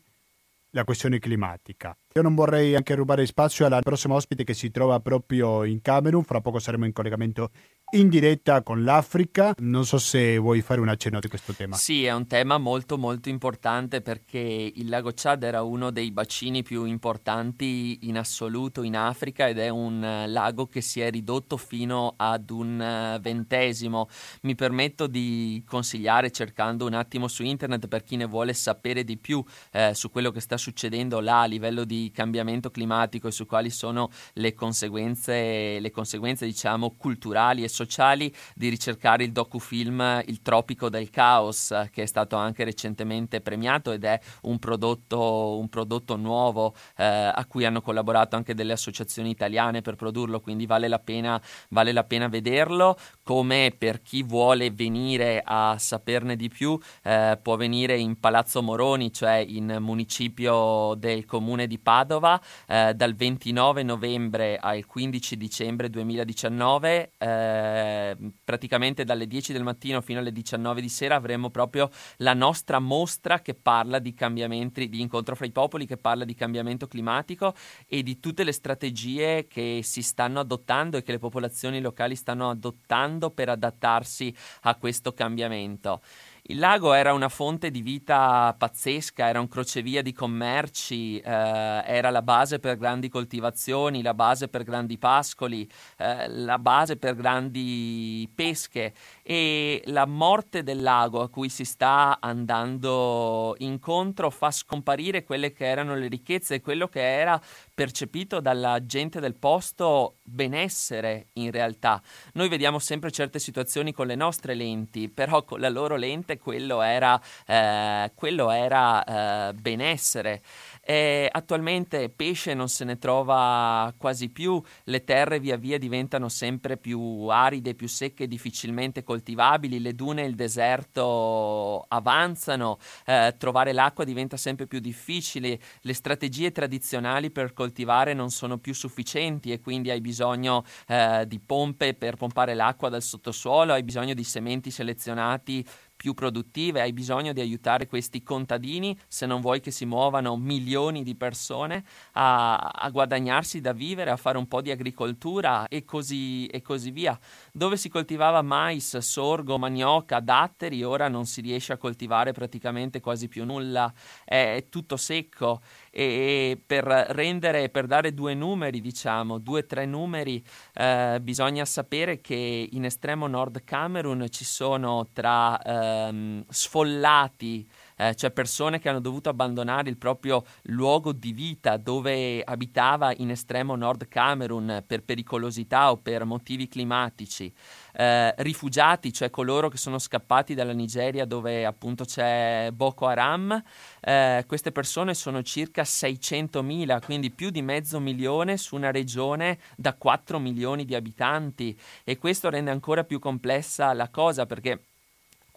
[0.71, 1.97] la questione climatica.
[2.13, 6.23] Io non vorrei anche rubare spazio alla prossima ospite che si trova proprio in Camerun,
[6.23, 7.51] fra poco saremo in collegamento
[7.91, 9.54] in diretta con l'Africa.
[9.60, 11.78] Non so se vuoi fare un accenno di questo tema.
[11.78, 14.39] Sì, è un tema molto molto importante perché
[14.76, 19.69] il lago Chad era uno dei bacini più importanti in assoluto in Africa ed è
[19.69, 24.10] un eh, lago che si è ridotto fino ad un eh, ventesimo.
[24.41, 29.17] Mi permetto di consigliare cercando un attimo su internet per chi ne vuole sapere di
[29.17, 33.45] più eh, su quello che sta succedendo là a livello di cambiamento climatico e su
[33.45, 40.42] quali sono le conseguenze, le conseguenze diciamo culturali e sociali di ricercare il docufilm Il
[40.42, 46.16] Tropico del Caos, che è stato anche recentemente premiato ed è un prodotto, un prodotto
[46.16, 51.00] nuovo eh, a cui hanno collaborato anche delle associazioni italiane per produrlo, quindi vale la
[51.00, 52.98] pena, vale la pena vederlo.
[53.24, 59.13] Come per chi vuole venire a saperne di più, eh, può venire in Palazzo Moroni,
[59.13, 67.12] cioè in municipio del comune di Padova, eh, dal 29 novembre al 15 dicembre 2019.
[67.18, 72.34] Eh, eh, praticamente dalle 10 del mattino fino alle 19 di sera avremo proprio la
[72.34, 76.88] nostra mostra che parla di cambiamenti, di incontro fra i popoli, che parla di cambiamento
[76.88, 77.53] climatico
[77.88, 82.49] e di tutte le strategie che si stanno adottando e che le popolazioni locali stanno
[82.49, 86.01] adottando per adattarsi a questo cambiamento.
[86.50, 92.10] Il lago era una fonte di vita pazzesca, era un crocevia di commerci, eh, era
[92.10, 98.32] la base per grandi coltivazioni, la base per grandi pascoli, eh, la base per grandi
[98.34, 98.94] pesche
[99.30, 105.66] e la morte del lago a cui si sta andando incontro fa scomparire quelle che
[105.66, 107.38] erano le ricchezze e quello che era
[107.74, 112.02] percepito dalla gente del posto benessere in realtà.
[112.36, 116.82] Noi vediamo sempre certe situazioni con le nostre lenti, però con la loro lente quello
[116.82, 120.42] era, eh, quello era eh, benessere.
[120.89, 126.78] E attualmente pesce non se ne trova quasi più, le terre via via diventano sempre
[126.78, 134.06] più aride, più secche, difficilmente coltivabili, le dune e il deserto avanzano, eh, trovare l'acqua
[134.06, 139.91] diventa sempre più difficile, le strategie tradizionali per coltivare non sono più sufficienti e quindi
[139.91, 145.65] hai bisogno eh, di pompe per pompare l'acqua dal sottosuolo, hai bisogno di sementi selezionati
[145.98, 151.04] più produttive, hai bisogno di aiutare questi contadini, se non vuoi che si muovano milioni
[151.04, 151.84] di persone
[152.14, 156.92] a, a guadagnarsi da vivere, a fare un po' di agricoltura e così, e così
[156.92, 157.20] via.
[157.52, 163.28] Dove si coltivava mais, sorgo, manioca, datteri, ora non si riesce a coltivare praticamente quasi
[163.28, 163.92] più nulla,
[164.24, 165.62] è, tutto secco
[165.98, 170.44] e per rendere, per dare due numeri, diciamo, due o tre numeri,
[170.76, 178.32] eh, bisogna sapere che in estremo nord Camerun ci sono tra ehm, sfollati eh, cioè
[178.32, 184.08] persone che hanno dovuto abbandonare il proprio luogo di vita dove abitava in estremo nord
[184.08, 187.52] Camerun per pericolosità o per motivi climatici,
[187.94, 193.62] eh, rifugiati, cioè coloro che sono scappati dalla Nigeria dove appunto c'è Boko Haram,
[194.02, 199.94] eh, queste persone sono circa 600.000, quindi più di mezzo milione su una regione da
[199.94, 201.78] 4 milioni di abitanti.
[202.04, 204.82] E questo rende ancora più complessa la cosa perché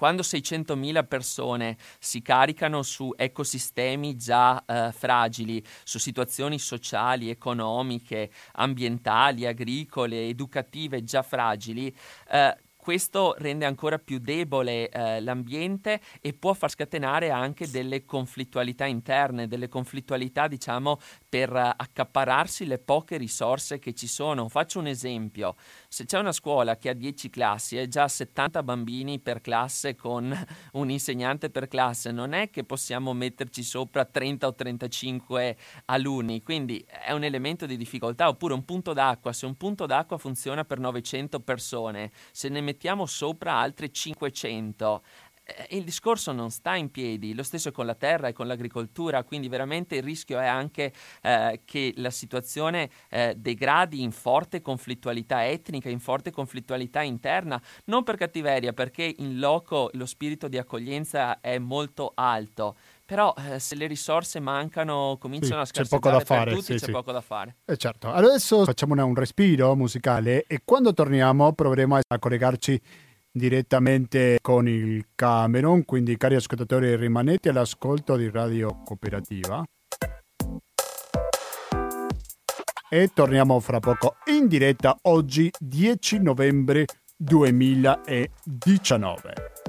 [0.00, 9.44] quando 600.000 persone si caricano su ecosistemi già eh, fragili, su situazioni sociali, economiche, ambientali,
[9.44, 11.94] agricole, educative già fragili,
[12.30, 18.86] eh, questo rende ancora più debole eh, l'ambiente e può far scatenare anche delle conflittualità
[18.86, 20.98] interne, delle conflittualità diciamo
[21.30, 24.48] per accapararsi le poche risorse che ci sono.
[24.48, 25.54] Faccio un esempio,
[25.88, 30.36] Se c'è una scuola che ha 10 classi e già 70 bambini per classe con
[30.72, 36.84] un insegnante per classe, non è che possiamo metterci sopra 30 o 35 alunni, quindi
[36.86, 38.28] è un elemento di difficoltà.
[38.28, 43.06] Oppure un punto d'acqua, se un punto d'acqua funziona per 900 persone, se ne mettiamo
[43.06, 45.29] sopra altre 500, eh,
[45.70, 49.48] il discorso non sta in piedi, lo stesso con la terra e con l'agricoltura, quindi
[49.48, 55.88] veramente il rischio è anche eh, che la situazione eh, degradi in forte conflittualità etnica,
[55.88, 61.58] in forte conflittualità interna, non per cattiveria, perché in loco lo spirito di accoglienza è
[61.58, 62.76] molto alto.
[63.04, 66.64] Però eh, se le risorse mancano, cominciano sì, a scarseggiare c'è poco da fare, tutti,
[66.64, 66.90] sì, c'è sì.
[66.92, 67.56] poco da fare.
[67.64, 72.80] Eh certo, adesso facciamo un respiro musicale e quando torniamo proveremo a collegarci
[73.32, 79.62] direttamente con il Cameron, quindi cari ascoltatori rimanete all'ascolto di Radio Cooperativa.
[82.92, 89.59] E torniamo fra poco in diretta oggi 10 novembre 2019.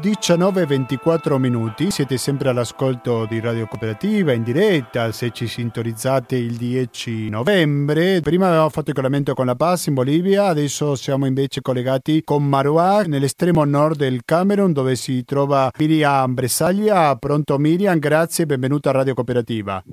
[0.00, 7.28] 19-24 minuti, siete sempre all'ascolto di Radio Cooperativa in diretta, se ci sintonizzate il 10
[7.28, 8.20] novembre.
[8.22, 12.48] Prima avevamo fatto il collegamento con La Paz in Bolivia, adesso siamo invece collegati con
[12.48, 17.14] Marua nell'estremo nord del Camerun dove si trova Miriam Bresaglia.
[17.16, 19.84] Pronto Miriam, grazie e benvenuta a Radio Cooperativa.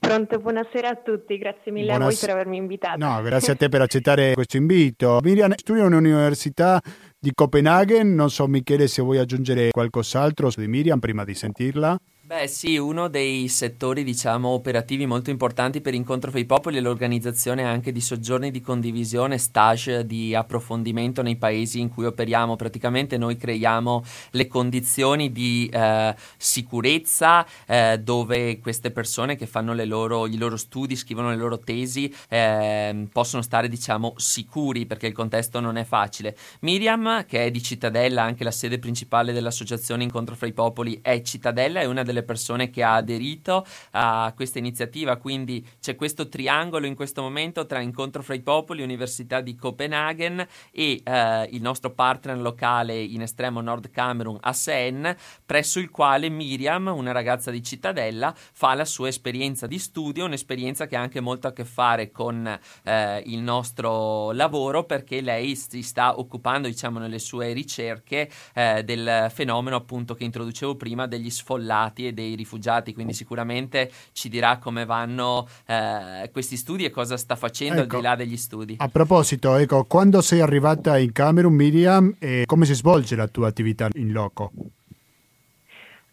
[0.00, 2.00] Pronto, buonasera a tutti, grazie mille Buonas...
[2.00, 2.98] a voi per avermi invitato.
[2.98, 5.20] No, grazie a te per accettare questo invito.
[5.22, 6.82] Miriam studia un'università
[7.22, 11.96] di Copenaghen, non so Michele se vuoi aggiungere qualcos'altro di Miriam prima di sentirla.
[12.24, 16.80] Beh sì, uno dei settori diciamo operativi molto importanti per Incontro fra i Popoli è
[16.80, 22.54] l'organizzazione anche di soggiorni di condivisione, stage di approfondimento nei paesi in cui operiamo.
[22.54, 30.28] Praticamente noi creiamo le condizioni di eh, sicurezza eh, dove queste persone che fanno loro,
[30.28, 35.58] i loro studi, scrivono le loro tesi, eh, possono stare diciamo sicuri perché il contesto
[35.58, 36.36] non è facile.
[36.60, 41.20] Miriam, che è di Cittadella, anche la sede principale dell'associazione Incontro fra i Popoli è
[41.22, 46.28] Cittadella, è una delle delle persone che ha aderito a questa iniziativa, quindi c'è questo
[46.28, 51.62] triangolo in questo momento tra Incontro fra i Popoli, Università di Copenaghen e eh, il
[51.62, 57.62] nostro partner locale in estremo Nord Camerun, ASEN, presso il quale Miriam, una ragazza di
[57.62, 62.10] Cittadella, fa la sua esperienza di studio, un'esperienza che ha anche molto a che fare
[62.10, 62.46] con
[62.82, 69.28] eh, il nostro lavoro perché lei si sta occupando, diciamo, nelle sue ricerche eh, del
[69.32, 74.84] fenomeno appunto che introducevo prima degli sfollati e dei rifugiati, quindi sicuramente ci dirà come
[74.84, 78.06] vanno eh, questi studi e cosa sta facendo ecco, al di Ecco.
[78.06, 78.76] là degli studi.
[78.78, 83.48] A proposito, ecco, quando sei arrivata in Camerun, Miriam, e come si svolge la tua
[83.48, 84.52] attività in loco?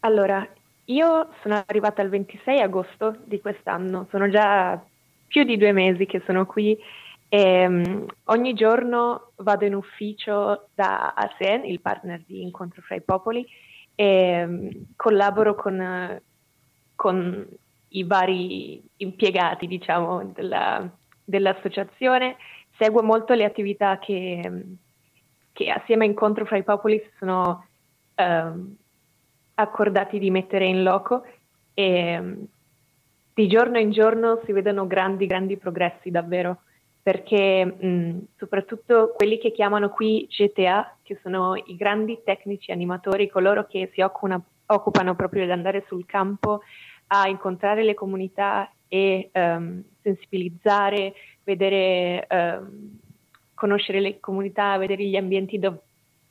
[0.01, 0.47] Allora,
[0.85, 4.81] io sono arrivata il 26 agosto di quest'anno, sono già
[5.27, 6.77] più di due mesi che sono qui
[7.31, 13.01] e um, ogni giorno vado in ufficio da ASEAN, il partner di Incontro fra i
[13.01, 13.45] Popoli,
[13.99, 16.21] e um, collaboro con,
[16.95, 17.47] con,
[17.89, 20.89] i vari impiegati, diciamo, della,
[21.21, 22.37] dell'associazione,
[22.77, 24.63] seguo molto le attività che,
[25.51, 27.65] che assieme a Incontro fra i Popoli sono
[28.15, 28.73] um,
[29.55, 31.25] accordati di mettere in loco
[31.73, 32.47] e
[33.33, 36.61] di giorno in giorno si vedono grandi, grandi progressi davvero,
[37.09, 43.65] perché mh, soprattutto quelli che chiamano qui GTA, che sono i grandi tecnici animatori, coloro
[43.65, 46.61] che si occupano, occupano proprio di andare sul campo
[47.07, 52.99] a incontrare le comunità e um, sensibilizzare, vedere, um,
[53.55, 55.79] conoscere le comunità, vedere gli ambienti dove,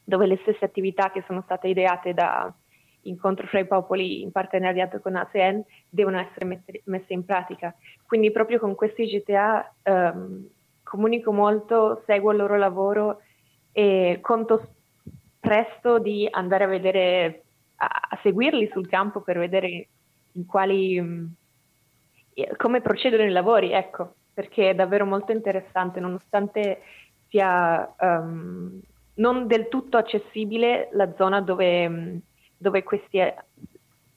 [0.04, 2.54] dove le stesse attività che sono state ideate da
[3.02, 7.74] incontro fra i popoli in partenariato con ASEAN devono essere mette, messe in pratica.
[8.06, 10.46] Quindi proprio con questi GTA um,
[10.88, 13.20] comunico molto, seguo il loro lavoro
[13.72, 14.74] e conto
[15.38, 17.42] presto di andare a vedere,
[17.76, 19.88] a, a seguirli sul campo per vedere
[20.32, 21.32] in quali, um,
[22.56, 26.80] come procedono i lavori, ecco, perché è davvero molto interessante, nonostante
[27.28, 28.80] sia um,
[29.14, 32.22] non del tutto accessibile la zona dove
[32.58, 33.20] dove questi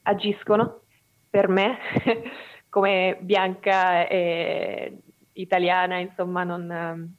[0.04, 0.82] agiscono
[1.30, 1.78] per me
[2.70, 4.98] come bianca e
[5.34, 7.16] italiana insomma non,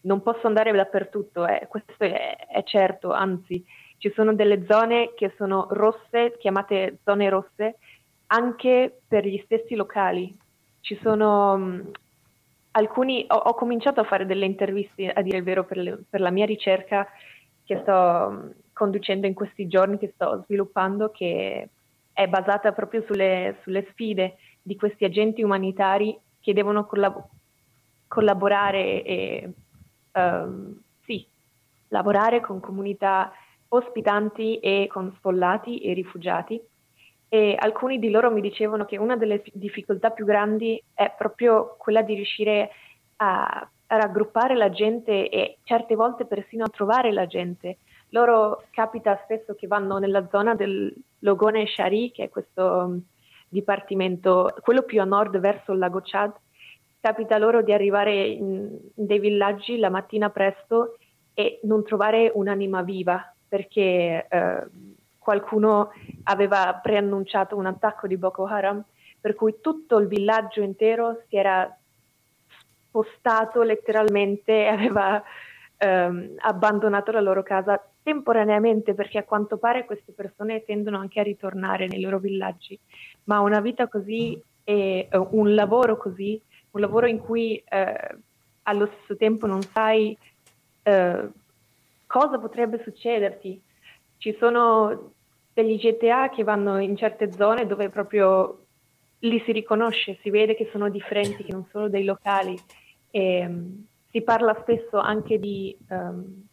[0.00, 1.66] non posso andare dappertutto eh.
[1.68, 3.64] questo è, è, certo anzi
[4.04, 7.78] ci sono delle zone che sono rosse, chiamate zone rosse,
[8.26, 10.36] anche per gli stessi locali.
[10.80, 11.90] Ci sono um,
[12.72, 16.20] alcuni, ho, ho, cominciato a fare delle interviste, a dire il vero, per, le, per
[16.20, 17.08] la mia ricerca
[17.64, 21.68] che sto um, conducendo in questi giorni, che sto sviluppando, che
[22.12, 26.14] è basata proprio sulle, sulle sfide di questi agenti umanitari
[26.44, 27.26] che devono collab-
[28.06, 29.52] collaborare e
[30.12, 31.26] um, sì,
[31.88, 33.32] lavorare con comunità
[33.68, 36.60] ospitanti e con sfollati e rifugiati.
[37.28, 42.02] E alcuni di loro mi dicevano che una delle difficoltà più grandi è proprio quella
[42.02, 42.70] di riuscire
[43.16, 47.78] a, a raggruppare la gente e certe volte persino a trovare la gente.
[48.10, 53.00] Loro capita spesso che vanno nella zona del Logone Shari, che è questo
[53.54, 56.32] dipartimento, quello più a nord verso il lago Chad,
[57.00, 60.98] capita loro di arrivare in, dei villaggi la mattina presto
[61.32, 64.66] e non trovare un'anima viva perché eh,
[65.18, 65.92] qualcuno
[66.24, 68.82] aveva preannunciato un attacco di Boko Haram,
[69.20, 71.74] per cui tutto il villaggio intero si era
[72.88, 75.22] spostato letteralmente aveva
[75.76, 81.22] ehm, abbandonato la loro casa temporaneamente perché a quanto pare queste persone tendono anche a
[81.22, 82.78] ritornare nei loro villaggi,
[83.24, 86.40] ma una vita così e uh, un lavoro così,
[86.72, 88.16] un lavoro in cui uh,
[88.62, 90.16] allo stesso tempo non sai
[90.84, 91.30] uh,
[92.06, 93.60] cosa potrebbe succederti.
[94.18, 95.12] Ci sono
[95.52, 98.60] degli GTA che vanno in certe zone dove proprio
[99.20, 102.58] li si riconosce, si vede che sono differenti, che non sono dei locali.
[103.10, 106.46] E, um, si parla spesso anche di um,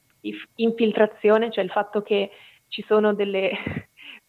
[0.56, 2.32] infiltrazione, cioè il fatto che
[2.70, 3.52] ci sono delle,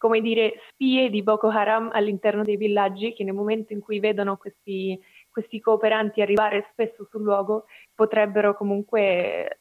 [0.03, 4.35] come dire, spie di Boko Haram all'interno dei villaggi che nel momento in cui vedono
[4.35, 4.99] questi,
[5.29, 9.57] questi cooperanti arrivare spesso sul luogo potrebbero comunque eh,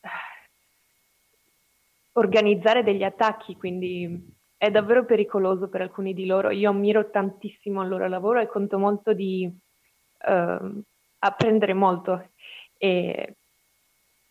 [2.14, 6.50] organizzare degli attacchi, quindi è davvero pericoloso per alcuni di loro.
[6.50, 9.48] Io ammiro tantissimo il loro lavoro e conto molto di
[10.26, 10.82] uh,
[11.20, 12.30] apprendere molto.
[12.76, 13.36] E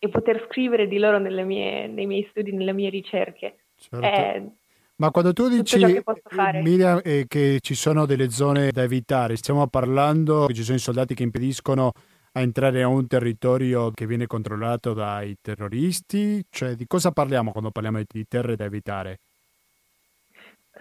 [0.04, 3.66] e poter scrivere di loro mie, nei miei studi, nelle mie ricerche.
[3.76, 4.04] Certo.
[4.04, 4.42] È
[4.96, 6.02] Ma quando tu dici, che
[6.62, 10.80] Miriam, eh, che ci sono delle zone da evitare, stiamo parlando che ci sono i
[10.80, 11.92] soldati che impediscono
[12.34, 16.44] a entrare a un territorio che viene controllato dai terroristi?
[16.48, 19.18] Cioè, di cosa parliamo quando parliamo di terre da evitare?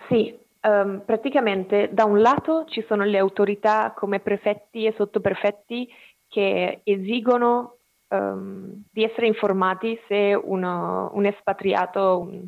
[0.07, 5.87] Sì, um, praticamente da un lato ci sono le autorità come prefetti e sottoprefetti
[6.27, 7.77] che esigono
[8.09, 12.47] um, di essere informati se uno, un espatriato, un,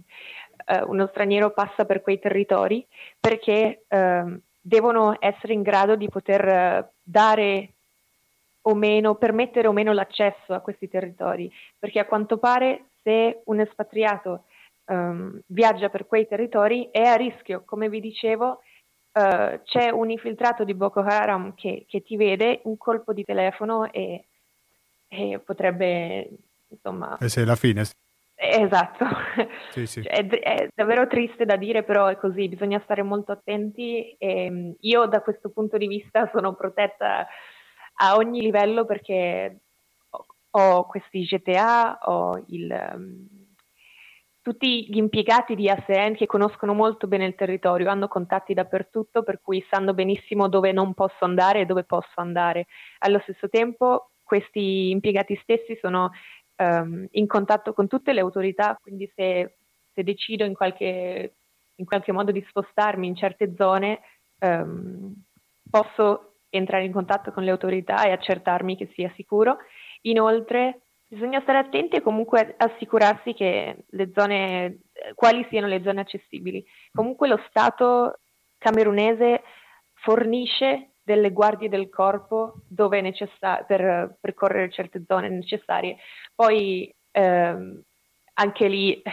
[0.66, 2.86] uh, uno straniero passa per quei territori,
[3.20, 7.74] perché uh, devono essere in grado di poter uh, dare
[8.62, 13.60] o meno, permettere o meno l'accesso a questi territori, perché a quanto pare se un
[13.60, 14.46] espatriato
[14.86, 18.62] um, viaggia per quei territori è a rischio, come vi dicevo,
[19.16, 23.92] Uh, c'è un infiltrato di Boko Haram che, che, ti vede, un colpo di telefono
[23.92, 24.26] e
[25.14, 26.28] e potrebbe
[26.70, 27.18] insomma...
[27.20, 27.84] Essere la fine.
[28.36, 29.06] Esatto,
[29.72, 30.02] sì, sì.
[30.02, 34.72] È, è, davvero triste da dire, però è così, bisogna stare molto attenti e mm,
[34.82, 37.28] io da questo punto di vista sono protetta
[37.96, 39.60] a ogni livello perché
[40.56, 43.28] ho questi GTA, ho il, um,
[44.42, 49.40] tutti gli impiegati di ASEAN che conoscono molto bene il territorio, hanno contatti dappertutto, per
[49.42, 52.66] cui sanno benissimo dove non posso andare e dove posso andare.
[53.00, 56.12] Allo stesso tempo questi impiegati stessi sono
[56.58, 59.58] um, in contatto con tutte le autorità, quindi se,
[59.94, 61.36] se decido in qualche,
[61.76, 64.00] in qualche, modo di spostarmi in certe zone,
[64.40, 65.14] um,
[65.70, 69.58] posso entrare in contatto con le autorità e accertarmi che sia sicuro.
[70.02, 74.80] Inoltre, bisogna stare attenti e comunque assicurarsi che le zone,
[75.16, 76.64] quali siano le zone accessibili.
[76.92, 78.20] Comunque lo Stato
[78.58, 79.44] camerunese
[79.94, 85.98] fornisce delle guardie del corpo dove è necessario per percorrere certe zone necessarie.
[86.34, 87.82] Poi ehm,
[88.36, 89.12] anche lì eh,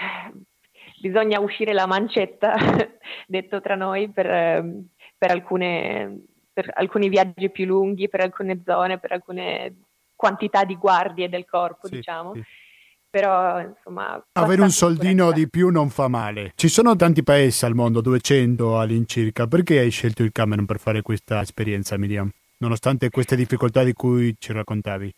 [1.00, 2.54] bisogna uscire la mancetta,
[3.26, 4.88] detto tra noi, per, ehm,
[5.18, 9.74] per, alcune, per alcuni viaggi più lunghi, per alcune zone, per alcune
[10.14, 12.34] quantità di guardie del corpo, sì, diciamo.
[12.34, 12.68] Sì
[13.10, 14.24] però insomma...
[14.32, 16.52] Avere un soldino di più non fa male.
[16.54, 21.02] Ci sono tanti paesi al mondo, 200 all'incirca, perché hai scelto il Cameron per fare
[21.02, 22.30] questa esperienza, Miriam?
[22.58, 25.12] Nonostante queste difficoltà di cui ci raccontavi.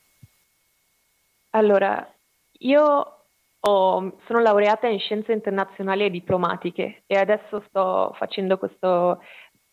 [1.50, 2.10] Allora,
[2.60, 3.16] io
[3.60, 9.20] ho, sono laureata in scienze internazionali e diplomatiche e adesso sto facendo questo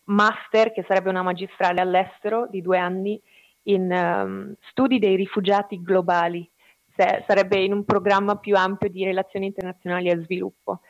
[0.04, 3.18] master, che sarebbe una magistrale all'estero di due anni,
[3.64, 6.48] in um, studi dei rifugiati globali
[7.00, 10.80] se, sarebbe in un programma più ampio di relazioni internazionali e sviluppo.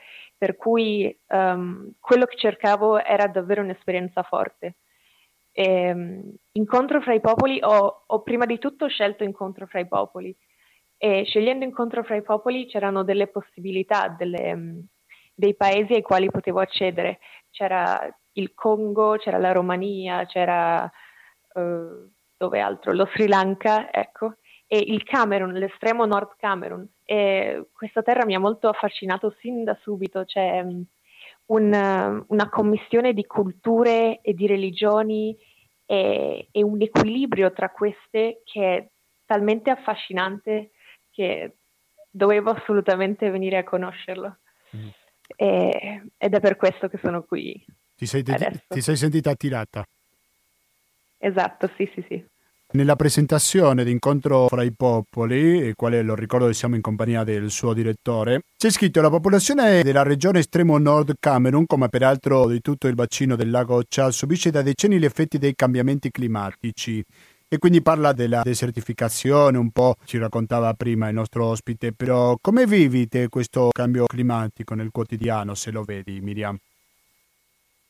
[0.40, 4.76] per cui um, quello che cercavo era davvero un'esperienza forte.
[5.52, 9.86] E, um, incontro fra i popoli, ho, ho, prima di tutto scelto incontro fra i
[9.86, 10.34] popoli
[10.96, 14.86] e scegliendo incontro fra i popoli c'erano delle possibilità, delle, um,
[15.34, 17.18] dei paesi ai quali potevo accedere.
[17.50, 20.90] C'era il Congo, c'era la Romania, c'era
[21.54, 22.94] uh, dove altro?
[22.94, 24.36] Lo Sri Lanka, ecco,
[24.72, 26.86] e il Camerun, l'estremo nord Camerun.
[27.04, 30.84] E questa terra mi ha molto affascinato sin da subito, c'è um,
[31.46, 35.36] un, una commissione di culture e di religioni
[35.86, 38.88] e, e, un equilibrio tra queste che è
[39.26, 40.70] talmente affascinante
[41.10, 41.56] che
[42.08, 44.36] dovevo assolutamente venire a conoscerlo.
[44.76, 44.88] Mm.
[45.34, 47.60] E, ed è per questo che sono qui.
[47.96, 49.84] Ti sei, de- ti sei sentita attirata?
[51.18, 52.24] Esatto, sì, sì, sì.
[52.72, 57.50] Nella presentazione di Incontro fra i popoli, quale lo ricordo che siamo in compagnia del
[57.50, 62.86] suo direttore, c'è scritto la popolazione della regione estremo nord Camerun, come peraltro di tutto
[62.86, 67.04] il bacino del lago Chad, subisce da decenni gli effetti dei cambiamenti climatici
[67.48, 72.66] e quindi parla della desertificazione, un po' ci raccontava prima il nostro ospite, però come
[72.66, 76.56] vivi te questo cambio climatico nel quotidiano, se lo vedi Miriam?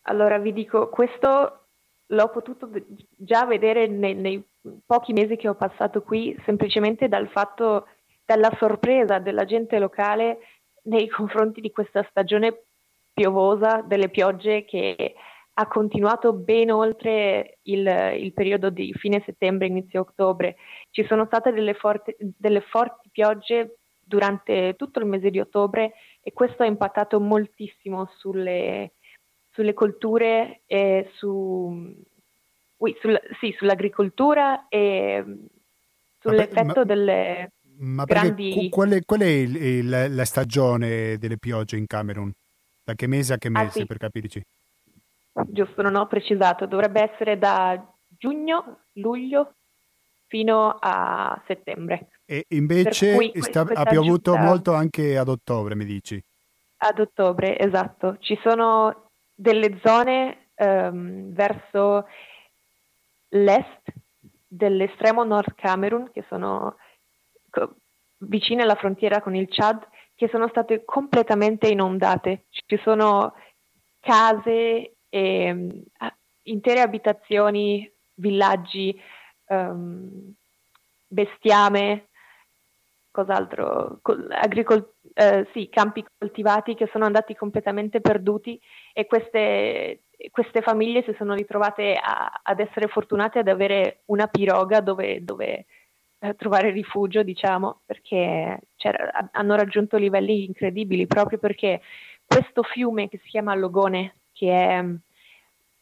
[0.04, 1.66] Allora vi dico, questo
[2.06, 2.70] l'ho potuto
[3.16, 4.42] già vedere nei, nei,
[4.84, 7.86] pochi mesi che ho passato qui, semplicemente dal fatto,
[8.24, 10.38] dalla sorpresa della gente locale
[10.82, 12.64] nei confronti di questa stagione
[13.12, 15.14] piovosa, delle piogge che
[15.52, 17.86] ha continuato ben oltre il,
[18.18, 20.56] il periodo di fine settembre, inizio ottobre.
[20.90, 25.92] Ci sono state delle, forti, delle forti piogge durante tutto il mese di ottobre
[26.22, 28.92] e questo ha impattato moltissimo sulle,
[29.50, 31.94] sulle colture e su,
[32.80, 35.24] oui, sul, sì, sull'agricoltura e
[36.18, 38.68] sull'effetto Vabbè, ma, delle ma grandi...
[38.70, 42.32] Qual è, qual è il, il, la stagione delle piogge in Camerun?
[42.82, 43.86] Da che mese a che mese, ah, sì.
[43.86, 44.44] per capirci?
[45.46, 46.66] Giusto, non ho precisato.
[46.66, 49.54] Dovrebbe essere da giugno, luglio
[50.26, 52.08] fino a settembre.
[52.24, 54.46] E invece cui, sta, ha piovuto giunta...
[54.46, 56.22] molto anche ad ottobre, mi dici?
[56.78, 58.16] Ad ottobre, esatto.
[58.20, 62.06] Ci sono delle zone um, verso
[63.30, 63.82] l'est
[64.46, 66.76] dell'estremo nord Camerun, che sono
[68.18, 72.46] vicine alla frontiera con il Chad, che sono state completamente inondate.
[72.50, 73.34] Ci sono
[74.00, 75.82] case e um,
[76.42, 78.98] intere abitazioni, villaggi,
[79.46, 80.34] um,
[81.06, 82.09] bestiame,
[83.10, 84.00] cos'altro,
[84.30, 88.60] agricol- eh, sì, campi coltivati che sono andati completamente perduti
[88.92, 94.80] e queste queste famiglie si sono ritrovate a, ad essere fortunate ad avere una piroga
[94.80, 95.64] dove, dove
[96.18, 98.60] eh, trovare rifugio, diciamo, perché
[99.32, 101.80] hanno raggiunto livelli incredibili proprio perché
[102.26, 104.84] questo fiume che si chiama Logone, che è,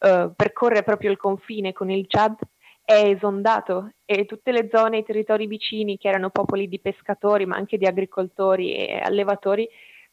[0.06, 2.38] eh, percorre proprio il confine con il Chad,
[2.88, 7.54] è esondato e tutte le zone, i territori vicini che erano popoli di pescatori ma
[7.54, 9.68] anche di agricoltori e allevatori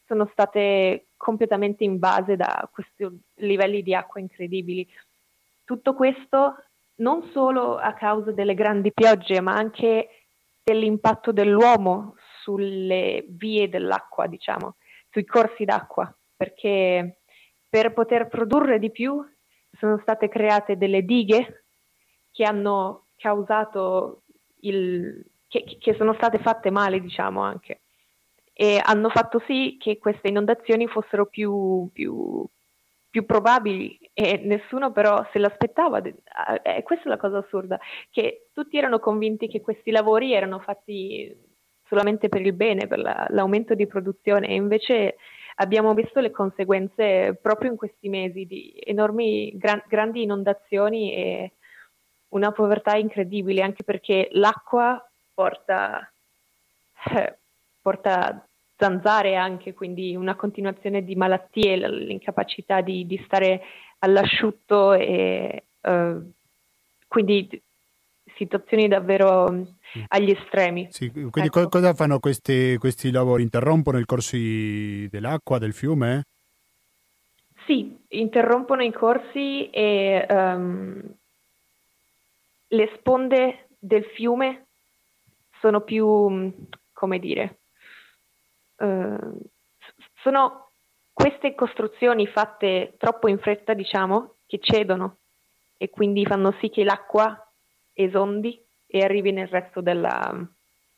[0.06, 4.86] sono state completamente invase da questi livelli di acqua incredibili.
[5.64, 6.66] Tutto questo
[6.96, 10.10] non solo a causa delle grandi piogge, ma anche
[10.62, 14.76] dell'impatto dell'uomo sulle vie dell'acqua, diciamo,
[15.12, 17.22] sui corsi d'acqua, perché
[17.70, 19.26] per poter produrre di più
[19.80, 21.65] sono state create delle dighe
[22.36, 24.24] che hanno causato
[24.62, 27.80] il, che, che sono state fatte male, diciamo anche
[28.58, 32.48] e hanno fatto sì che queste inondazioni fossero più, più,
[33.10, 36.02] più probabili e nessuno però se l'aspettava.
[36.02, 36.14] E
[36.64, 37.78] eh, questa è la cosa assurda,
[38.10, 41.36] che tutti erano convinti che questi lavori erano fatti
[41.90, 45.18] solamente per il bene, per la, l'aumento di produzione e invece
[45.56, 51.52] abbiamo visto le conseguenze proprio in questi mesi di enormi gran, grandi inondazioni e
[52.36, 56.12] una povertà incredibile anche perché l'acqua porta
[57.12, 57.38] eh,
[57.82, 58.46] porta
[58.78, 63.62] zanzare anche, quindi una continuazione di malattie, l'incapacità di, di stare
[64.00, 66.32] all'asciutto e uh,
[67.08, 67.62] quindi
[68.36, 69.64] situazioni davvero mm,
[70.10, 70.88] agli estremi.
[70.92, 71.70] Sì, quindi ecco.
[71.70, 73.44] cosa fanno questi, questi, lavori?
[73.44, 76.24] Interrompono i corsi dell'acqua, del fiume?
[77.66, 81.02] Sì, interrompono i corsi e um,
[82.68, 84.66] le sponde del fiume
[85.60, 86.50] sono più, mm,
[86.94, 87.60] come dire,
[88.78, 89.38] Ehm,
[90.22, 90.70] sono
[91.14, 95.18] queste costruzioni fatte troppo in fretta, diciamo, che cedono
[95.78, 97.40] e quindi fanno sì che l'acqua
[97.94, 100.36] esondi e arrivi nel resto della,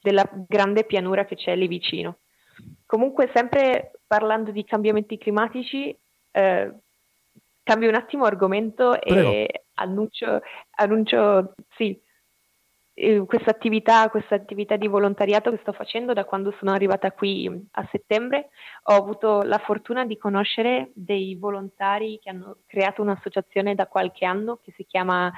[0.02, 2.18] della grande pianura che c'è lì vicino.
[2.86, 5.96] comunque sempre parlando di cambiamenti climatici,
[6.32, 6.72] eh,
[7.64, 9.30] cambio un attimo argomento Prego.
[9.30, 10.42] e annuncio,
[10.76, 12.00] annuncio sì,
[13.00, 17.48] eh, questa attività, questa attività di volontariato che sto facendo da quando sono arrivata qui
[17.72, 18.50] a settembre.
[18.84, 24.60] Ho avuto la fortuna di conoscere dei volontari che hanno creato un'associazione da qualche anno
[24.64, 25.32] che si chiama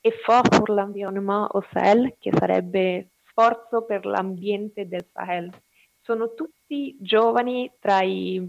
[0.00, 5.50] Effort pour l'environnement au Sahel, che sarebbe Sforzo per l'ambiente del Sahel.
[6.00, 8.48] Sono tutti giovani tra i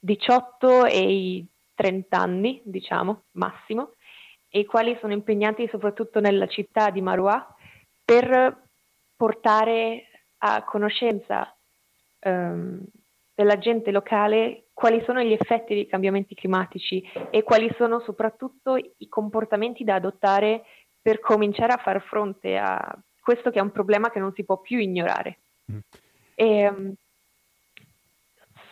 [0.00, 1.46] 18 e i
[1.82, 3.94] 30 anni, diciamo, massimo,
[4.48, 7.44] e i quali sono impegnati soprattutto nella città di Marua
[8.04, 8.68] per
[9.16, 10.04] portare
[10.38, 11.52] a conoscenza
[12.20, 12.80] um,
[13.34, 19.08] della gente locale quali sono gli effetti dei cambiamenti climatici e quali sono soprattutto i
[19.08, 20.62] comportamenti da adottare
[21.00, 24.60] per cominciare a far fronte a questo che è un problema che non si può
[24.60, 25.40] più ignorare.
[25.72, 25.78] Mm.
[26.36, 26.94] E, um,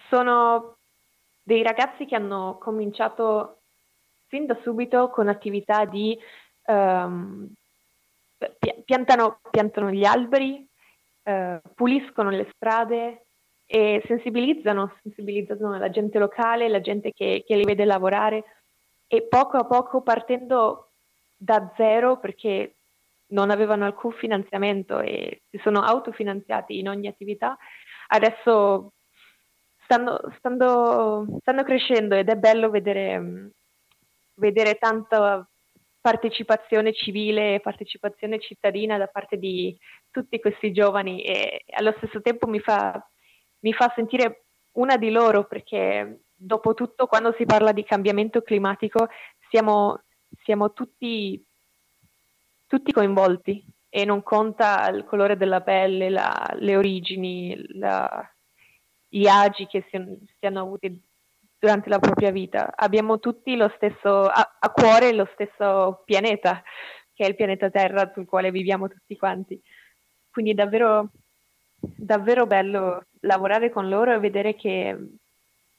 [0.08, 0.76] sono
[1.42, 3.62] dei ragazzi che hanno cominciato
[4.26, 6.16] fin da subito con attività di
[6.66, 7.52] um,
[8.84, 10.66] piantano, piantano, gli alberi,
[11.24, 13.26] uh, puliscono le strade
[13.66, 18.44] e sensibilizzano, sensibilizzano la gente locale, la gente che, che li vede lavorare
[19.06, 20.92] e poco a poco partendo
[21.36, 22.76] da zero perché
[23.28, 27.56] non avevano alcun finanziamento e si sono autofinanziati in ogni attività,
[28.08, 28.92] adesso
[29.90, 33.50] stanno, stanno, stanno crescendo ed è bello vedere
[34.34, 35.46] vedere tanta
[36.00, 39.76] partecipazione civile e partecipazione cittadina da parte di
[40.10, 43.06] tutti questi giovani e allo stesso tempo mi fa,
[43.60, 49.08] mi fa sentire una di loro perché dopo tutto quando si parla di cambiamento climatico
[49.50, 50.04] siamo,
[50.42, 51.44] siamo tutti,
[52.66, 58.26] tutti coinvolti e non conta il colore della pelle, la, le origini, la,
[59.10, 59.98] gli agi che si,
[60.38, 61.02] si hanno avuti
[61.58, 62.72] durante la propria vita.
[62.74, 66.62] Abbiamo tutti lo stesso, a, a, cuore lo stesso pianeta,
[67.12, 69.60] che è il pianeta Terra sul quale viviamo tutti quanti.
[70.30, 71.10] Quindi è davvero,
[71.78, 74.96] davvero bello lavorare con loro e vedere che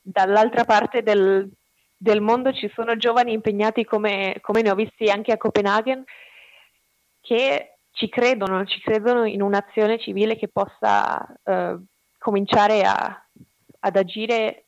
[0.01, 1.49] dall'altra parte del,
[1.97, 6.03] del mondo ci sono giovani impegnati come, come, ne ho visti anche a Copenaghen,
[7.21, 11.77] che ci credono, ci credono in un'azione civile che possa eh,
[12.21, 13.25] cominciare a,
[13.79, 14.65] ad agire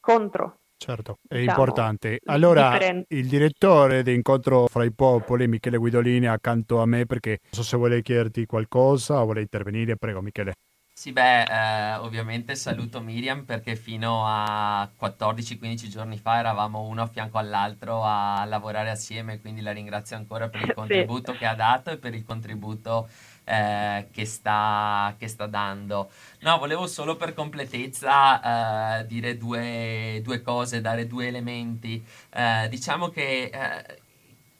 [0.00, 0.60] contro.
[0.76, 2.20] Certo, è diciamo, importante.
[2.24, 3.14] Allora, differente.
[3.14, 7.62] il direttore di Incontro fra i Popoli, Michele Guidolini, accanto a me, perché non so
[7.62, 10.54] se vuole chiederti qualcosa o vuole intervenire, prego Michele.
[10.96, 17.06] Sì, beh, eh, ovviamente saluto Miriam perché fino a 14-15 giorni fa eravamo uno a
[17.08, 21.38] fianco all'altro a lavorare assieme, quindi la ringrazio ancora per il contributo sì.
[21.38, 23.08] che ha dato e per il contributo
[23.44, 26.10] eh, che, sta, che, sta, dando.
[26.40, 32.04] No, volevo solo per completezza eh, dire due, due, cose, dare due elementi.
[32.30, 34.02] Eh, diciamo che eh,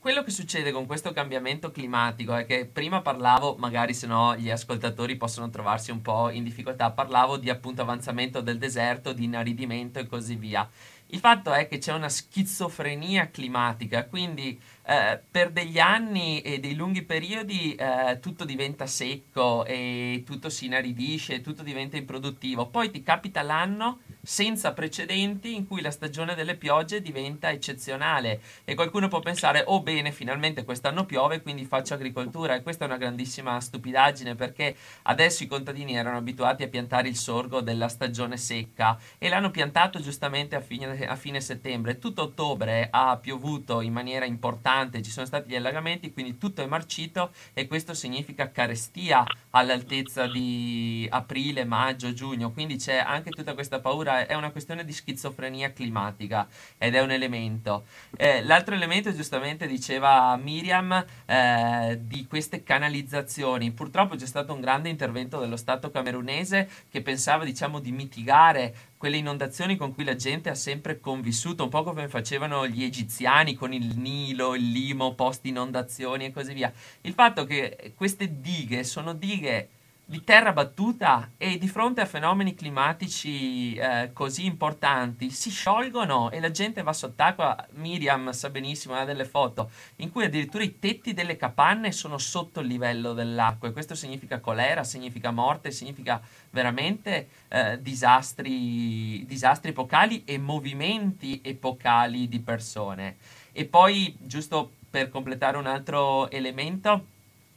[0.05, 4.51] quello che succede con questo cambiamento climatico è che prima parlavo, magari se no gli
[4.51, 9.99] ascoltatori possono trovarsi un po' in difficoltà, parlavo di appunto avanzamento del deserto, di inaridimento
[9.99, 10.68] e così via.
[11.07, 16.74] Il fatto è che c'è una schizofrenia climatica, quindi eh, per degli anni e dei
[16.74, 22.68] lunghi periodi eh, tutto diventa secco e tutto si inaridisce, tutto diventa improduttivo.
[22.68, 28.74] Poi ti capita l'anno senza precedenti in cui la stagione delle piogge diventa eccezionale e
[28.74, 32.97] qualcuno può pensare oh bene finalmente quest'anno piove quindi faccio agricoltura e questa è una
[32.97, 38.99] grandissima stupidaggine perché adesso i contadini erano abituati a piantare il sorgo della stagione secca
[39.18, 44.24] e l'hanno piantato giustamente a fine, a fine settembre tutto ottobre ha piovuto in maniera
[44.24, 49.25] importante importante, ci sono stati gli allagamenti, quindi tutto è marcito e questo significa carestia
[49.51, 54.93] all'altezza di aprile, maggio, giugno, quindi c'è anche tutta questa paura, è una questione di
[54.93, 56.47] schizofrenia climatica
[56.77, 57.85] ed è un elemento.
[58.16, 64.89] Eh, l'altro elemento giustamente diceva Miriam eh, di queste canalizzazioni, purtroppo c'è stato un grande
[64.89, 70.48] intervento dello Stato camerunese che pensava diciamo di mitigare quelle inondazioni con cui la gente
[70.48, 75.44] ha sempre convissuto, un po' come facevano gli egiziani con il Nilo, il Limo, post
[75.44, 76.72] inondazioni e così via.
[77.02, 79.68] Il fatto che queste dighe sono dighe
[80.07, 86.40] di terra battuta e di fronte a fenomeni climatici eh, così importanti si sciolgono e
[86.40, 87.66] la gente va sott'acqua.
[87.72, 92.61] Miriam sa benissimo, ha delle foto in cui addirittura i tetti delle capanne sono sotto
[92.61, 100.24] il livello dell'acqua e questo significa colera, significa morte, significa veramente eh, disastri, disastri epocali
[100.24, 103.16] e movimenti epocali di persone.
[103.52, 107.07] E poi, giusto per completare un altro elemento,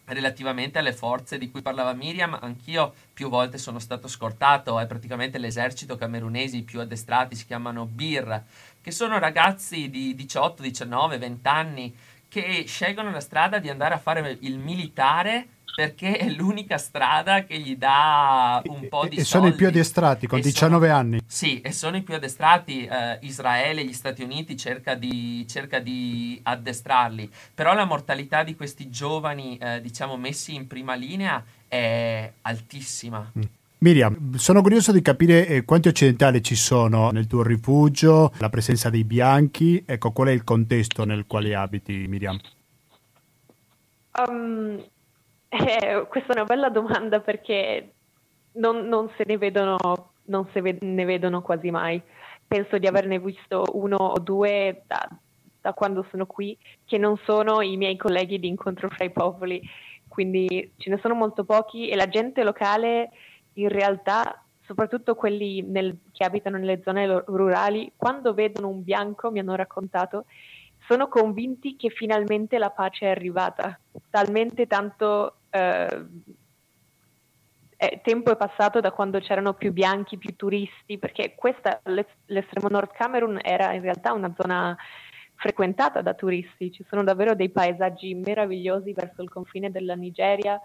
[0.07, 5.37] relativamente alle forze di cui parlava Miriam, anch'io più volte sono stato scortato, è praticamente
[5.37, 8.43] l'esercito camerunesi più addestrati, si chiamano BIR,
[8.81, 11.95] che sono ragazzi di 18, 19, 20 anni
[12.29, 15.47] che scelgono la strada di andare a fare il militare
[15.77, 19.25] perché è l'unica strada che gli dà un po' di e, soldi.
[19.25, 21.19] sono i più addestrati con E 19 sono- anni.
[21.27, 22.85] Sì, e sono i più addestrati.
[22.85, 28.89] eh, Israele, gli Stati Uniti cerca di, cerca di addestrarli, però la mortalità di questi
[28.89, 33.31] giovani, eh, diciamo, messi in prima linea è altissima.
[33.77, 38.89] Miriam, sono curioso di capire eh, quanti occidentali ci sono nel tuo rifugio, la presenza
[38.89, 42.39] dei bianchi, ecco qual è il contesto nel quale abiti, Miriam?
[44.27, 44.83] Um,
[45.49, 47.93] eh, questa è una bella domanda perché
[48.53, 49.77] non, non se ne vedono,
[50.25, 52.01] non se ve- ne vedono quasi mai.
[52.47, 55.07] Penso di averne visto uno o due da,
[55.61, 59.61] da quando sono qui, che non sono i miei colleghi di Incontro fra i Popoli,
[60.07, 63.11] quindi ce ne sono molto pochi e la gente locale
[63.53, 69.31] in realtà, soprattutto quelli nel- che abitano nelle zone lo- rurali, quando vedono un bianco,
[69.31, 70.25] mi hanno raccontato,
[70.87, 73.77] sono convinti che finalmente la pace è arrivata.
[74.09, 76.05] Talmente tanto eh,
[77.77, 82.69] eh, tempo è passato da quando c'erano più bianchi, più turisti, perché questa, l'es- l'estremo
[82.69, 84.75] nord Camerun era in realtà una zona
[85.35, 86.71] frequentata da turisti.
[86.71, 90.59] Ci sono davvero dei paesaggi meravigliosi verso il confine della Nigeria,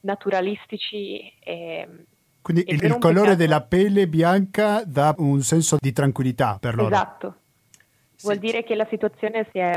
[0.00, 1.88] naturalistici e
[2.40, 6.94] Quindi Ed il, colore della pelle bianca dà un senso di tranquillità per loro.
[6.94, 7.36] esatto.
[8.22, 9.72] Vuol Se- dire che la situazione si è,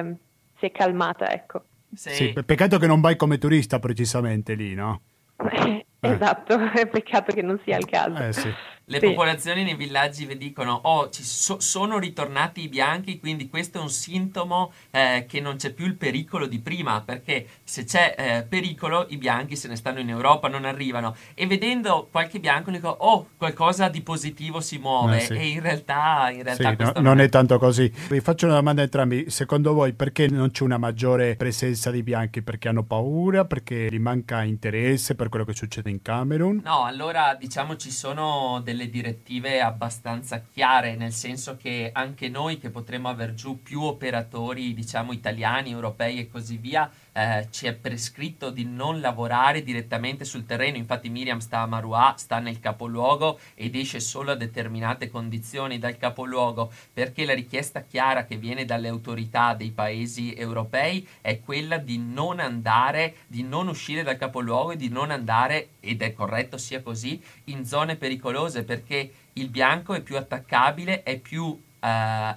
[0.57, 1.63] si è calmata, ecco.
[1.93, 5.01] Sì, pe- peccato che non vai come turista precisamente lì, no?
[5.99, 8.17] esatto, è peccato che non sia il caso.
[8.23, 8.53] Eh sì.
[8.89, 9.07] Le Sì.
[9.07, 13.81] popolazioni nei villaggi vi dicono: Oh, ci so- sono ritornati i bianchi, quindi questo è
[13.81, 17.01] un sintomo eh, che non c'è più il pericolo di prima.
[17.01, 21.17] Perché se c'è eh, pericolo, i bianchi se ne stanno in Europa, non arrivano.
[21.33, 25.17] E vedendo qualche bianco, dico: Oh, qualcosa di positivo si muove.
[25.17, 25.33] Eh, sì.
[25.33, 27.91] E in realtà, in Sì, realtà no- questo non è tanto così.
[28.07, 29.29] Vi faccio una domanda a entrambi.
[29.29, 32.41] Secondo voi perché non c'è una maggiore presenza di bianchi?
[32.41, 33.43] Perché hanno paura?
[33.43, 36.61] Perché gli manca interesse per quello che succede in Camerun?
[36.63, 42.69] No, allora diciamo ci sono delle direttive abbastanza chiare, nel senso che anche noi che
[42.69, 48.51] potremmo aver giù più operatori, diciamo italiani, europei e così via, eh, ci è prescritto
[48.51, 50.77] di non lavorare direttamente sul terreno.
[50.77, 55.97] Infatti Miriam sta a Marua, sta nel capoluogo ed esce solo a determinate condizioni dal
[55.97, 61.97] capoluogo, perché la richiesta chiara che viene dalle autorità dei paesi europei è quella di
[61.97, 66.83] non andare, di non uscire dal capoluogo e di non andare, ed è corretto sia
[66.83, 71.87] così, in zone pericolose perché il bianco è più attaccabile, è più eh,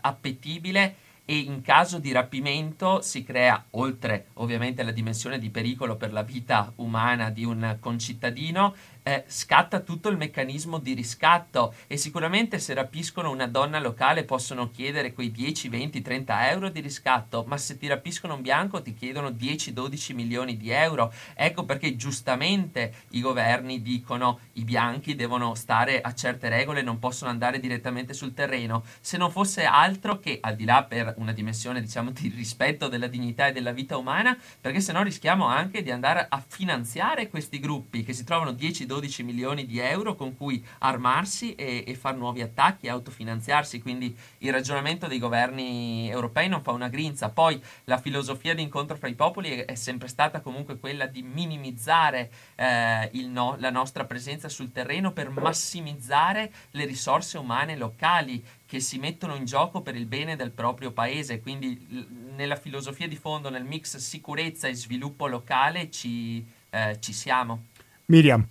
[0.01, 6.13] appetibile e in caso di rapimento si crea, oltre ovviamente alla dimensione di pericolo per
[6.13, 8.75] la vita umana di un concittadino,
[9.11, 14.71] eh, scatta tutto il meccanismo di riscatto e sicuramente se rapiscono una donna locale possono
[14.71, 18.95] chiedere quei 10, 20, 30 euro di riscatto, ma se ti rapiscono un bianco ti
[18.95, 21.13] chiedono 10, 12 milioni di euro.
[21.35, 27.31] Ecco perché giustamente i governi dicono i bianchi devono stare a certe regole, non possono
[27.31, 28.85] andare direttamente sul terreno.
[29.01, 33.09] Se non fosse altro che al di là per una dimensione diciamo di rispetto della
[33.09, 38.05] dignità e della vita umana, perché sennò rischiamo anche di andare a finanziare questi gruppi
[38.05, 38.53] che si trovano
[39.01, 43.81] 10-12 milioni di euro con cui armarsi e, e fare nuovi attacchi, autofinanziarsi.
[43.81, 47.31] Quindi il ragionamento dei governi europei non fa una grinza.
[47.31, 51.23] Poi la filosofia di incontro fra i popoli è, è sempre stata comunque quella di
[51.23, 58.79] minimizzare eh, no- la nostra presenza sul terreno per massimizzare le risorse umane locali che
[58.79, 61.41] si mettono in gioco per il bene del proprio paese.
[61.41, 67.65] Quindi nella filosofia di fondo, nel mix sicurezza e sviluppo locale ci, eh, ci siamo.
[68.07, 68.47] Miriam,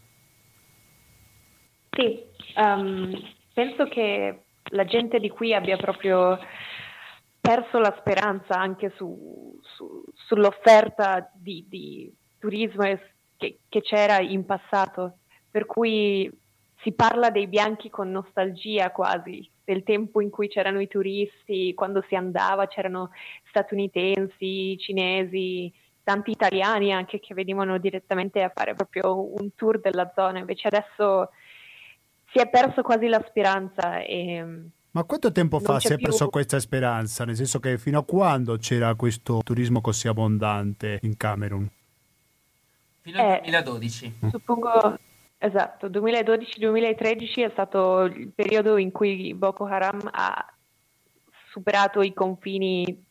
[1.91, 2.23] Sì,
[2.55, 3.11] ehm,
[3.53, 6.37] penso che la gente di qui abbia proprio
[7.39, 12.83] perso la speranza anche su- su- sull'offerta di, di turismo
[13.37, 15.19] che, che c'era in passato,
[15.49, 16.29] per cui
[16.81, 22.03] si parla dei bianchi con nostalgia quasi, del tempo in cui c'erano i turisti, quando
[22.07, 23.09] si andava c'erano
[23.49, 25.71] statunitensi, cinesi,
[26.03, 31.29] tanti italiani anche che venivano direttamente a fare proprio un tour della zona, invece adesso
[32.31, 34.45] si è perso quasi la speranza e
[34.91, 37.23] ma quanto tempo fa si è più- perso questa speranza?
[37.23, 41.69] Nel senso che fino a quando c'era questo turismo così abbondante in Camerun?
[43.01, 43.39] Fino al Eh.
[43.43, 44.13] 2012.
[44.31, 44.97] suppongo
[45.37, 50.53] esatto, 2012-2013 è stato il periodo in cui Boko Haram ha
[51.51, 53.05] superato i confini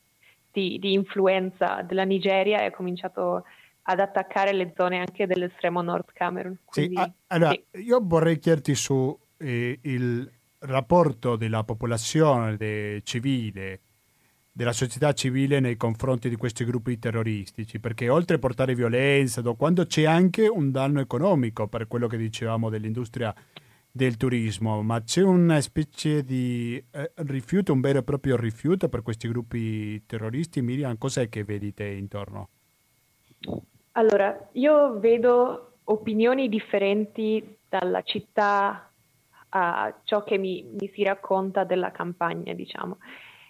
[0.51, 3.45] di, di influenza della Nigeria e ha cominciato
[3.89, 6.59] ad attaccare le zone anche dell'estremo nord Camerun.
[6.63, 7.81] Quindi, sì, allora, sì.
[7.81, 13.79] io vorrei chiederti su eh, il rapporto della popolazione de, civile,
[14.51, 19.85] della società civile nei confronti di questi gruppi terroristici, perché oltre a portare violenza, quando
[19.87, 23.33] c'è anche un danno economico per quello che dicevamo dell'industria
[23.91, 29.01] del turismo, ma c'è una specie di eh, rifiuto, un vero e proprio rifiuto per
[29.01, 30.61] questi gruppi terroristi?
[30.61, 32.49] Miriam, cos'è che vedi te intorno?
[33.99, 38.89] Allora, io vedo opinioni differenti dalla città
[39.49, 42.99] a ciò che mi, mi si racconta della campagna, diciamo.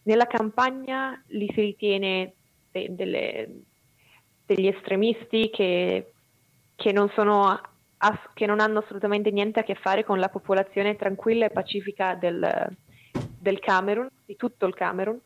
[0.06, 2.34] Nella campagna li si ritiene
[2.72, 3.62] de, delle,
[4.44, 6.14] degli estremisti che,
[6.74, 7.62] che, non sono,
[8.34, 12.76] che, non hanno assolutamente niente a che fare con la popolazione tranquilla e pacifica del,
[13.40, 15.20] del Camerun, di tutto il Camerun,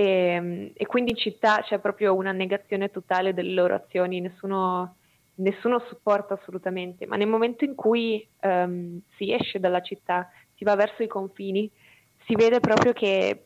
[0.00, 4.96] e, ehm, e, quindi in città c'è proprio una negazione totale delle loro azioni, nessuno,
[5.36, 10.74] nessuno supporta assolutamente, ma nel momento in cui um, si esce dalla città, si va
[10.74, 11.70] verso i confini,
[12.24, 13.44] si vede proprio che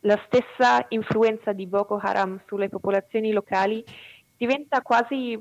[0.00, 3.82] la stessa influenza di Boko Haram sulle popolazioni locali
[4.36, 5.40] diventa quasi,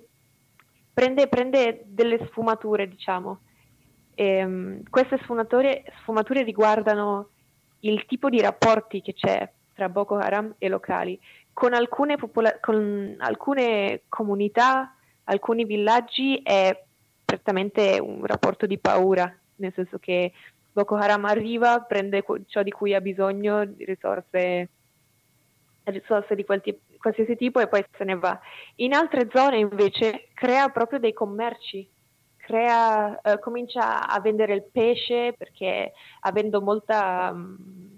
[0.93, 3.41] prende, prende delle sfumature, diciamo.
[4.15, 7.29] E, um, queste sfumature, sfumature riguardano
[7.81, 11.19] il tipo di rapporti che c'è tra Boko Haram e locali.
[11.51, 14.95] Con alcune, popola- con alcune comunità,
[15.25, 16.83] alcuni villaggi è
[17.23, 20.31] prettamente un rapporto di paura, nel senso che
[20.71, 24.69] Boko Haram arriva, prende ciò di cui ha bisogno, risorse,
[25.83, 28.39] risorse di t- qualsiasi tipo e poi se ne va.
[28.77, 31.87] In altre zone invece crea proprio dei commerci,
[32.37, 37.29] crea, eh, comincia a vendere il pesce perché avendo molta...
[37.31, 37.92] Um,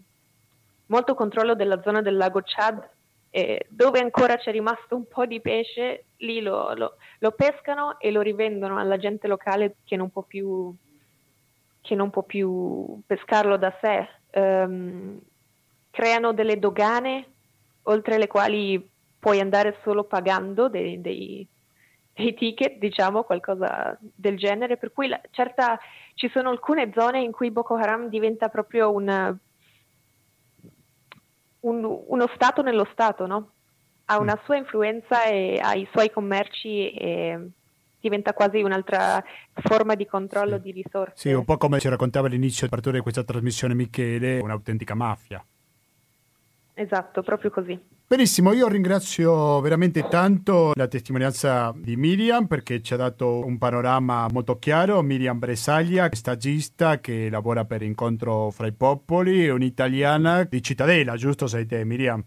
[0.87, 2.89] molto controllo della zona del lago Chad,
[3.29, 8.09] eh, dove ancora c'è rimasto un po' di pesce, lì lo, lo, lo, pescano e
[8.09, 10.73] lo rivendono alla gente locale che non può più,
[11.89, 14.07] non può più pescarlo da sé.
[14.39, 15.19] Um,
[15.91, 17.25] creano delle dogane
[17.83, 21.47] oltre le quali puoi andare solo pagando dei, dei,
[22.13, 25.79] dei ticket, diciamo, qualcosa del genere, per cui la, certa,
[26.13, 29.37] ci sono alcune zone in cui Boko Haram diventa proprio un
[31.65, 33.51] un, uno Stato nello Stato, no?
[34.05, 34.45] Ha una mm.
[34.45, 37.49] sua influenza e ha i suoi commerci e
[37.99, 40.61] diventa quasi un'altra forma di controllo sì.
[40.61, 41.13] di risorse.
[41.15, 45.43] Sì, un po' come ci raccontava all'inizio di questa trasmissione Michele, un'autentica mafia.
[46.77, 47.79] Esatto, proprio così.
[48.07, 54.27] Benissimo, io ringrazio veramente tanto la testimonianza di Miriam perché ci ha dato un panorama
[54.29, 55.01] molto chiaro.
[55.01, 61.65] Miriam Bresaglia, stagista che lavora per Incontro fra i Popoli, un'italiana di Cittadella, giusto sei
[61.65, 62.23] te Miriam?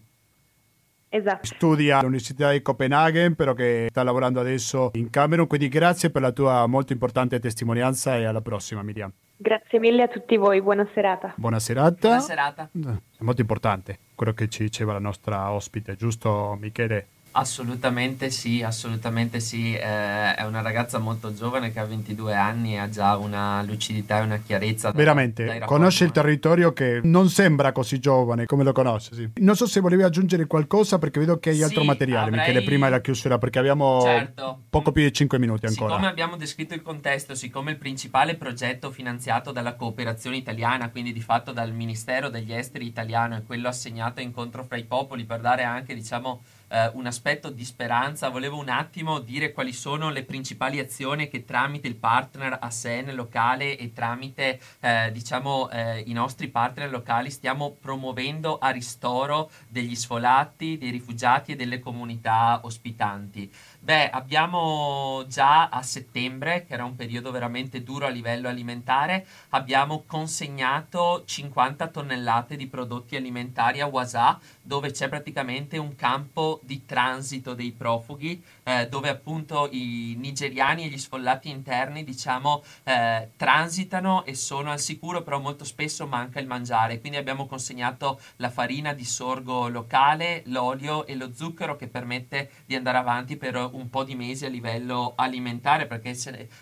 [1.07, 1.45] Esatto.
[1.45, 6.31] Studia all'Università di Copenaghen, però che sta lavorando adesso in Camerun, quindi grazie per la
[6.31, 9.11] tua molto importante testimonianza e alla prossima Miriam.
[9.41, 11.33] Grazie mille a tutti voi, buona serata.
[11.37, 12.07] Buona serata.
[12.07, 12.69] Buona serata.
[12.73, 17.07] È molto importante quello che ci diceva la nostra ospite, giusto Michele?
[17.31, 19.73] Assolutamente sì, assolutamente sì.
[19.73, 24.19] Eh, è una ragazza molto giovane che ha 22 anni e ha già una lucidità
[24.19, 24.91] e una chiarezza.
[24.91, 29.13] Veramente, conosce il territorio che non sembra così giovane come lo conosce.
[29.13, 29.29] Sì.
[29.35, 32.47] Non so se volevi aggiungere qualcosa perché vedo che hai sì, altro materiale, avrei...
[32.47, 34.61] Michele, prima della chiusura, perché abbiamo certo.
[34.69, 35.91] poco più di 5 minuti ancora.
[35.91, 41.21] Siccome abbiamo descritto il contesto, siccome il principale progetto finanziato dalla cooperazione italiana, quindi di
[41.21, 45.41] fatto dal Ministero degli Esteri italiano, è quello assegnato a incontro fra i popoli per
[45.41, 50.23] dare anche, diciamo, eh, un aspetto di speranza, volevo un attimo dire quali sono le
[50.23, 56.47] principali azioni che tramite il partner ASEN locale e tramite eh, diciamo, eh, i nostri
[56.47, 63.51] partner locali stiamo promuovendo a ristoro degli sfolati, dei rifugiati e delle comunità ospitanti.
[63.81, 70.03] Beh, abbiamo già a settembre, che era un periodo veramente duro a livello alimentare, abbiamo
[70.05, 74.39] consegnato 50 tonnellate di prodotti alimentari a Wasa,
[74.69, 80.89] dove c'è praticamente un campo di transito dei profughi, eh, dove appunto i nigeriani e
[80.89, 86.45] gli sfollati interni, diciamo, eh, transitano e sono al sicuro, però molto spesso manca il
[86.45, 86.99] mangiare.
[86.99, 92.75] Quindi abbiamo consegnato la farina di sorgo locale, l'olio e lo zucchero che permette di
[92.75, 96.15] andare avanti per un po' di mesi a livello alimentare perché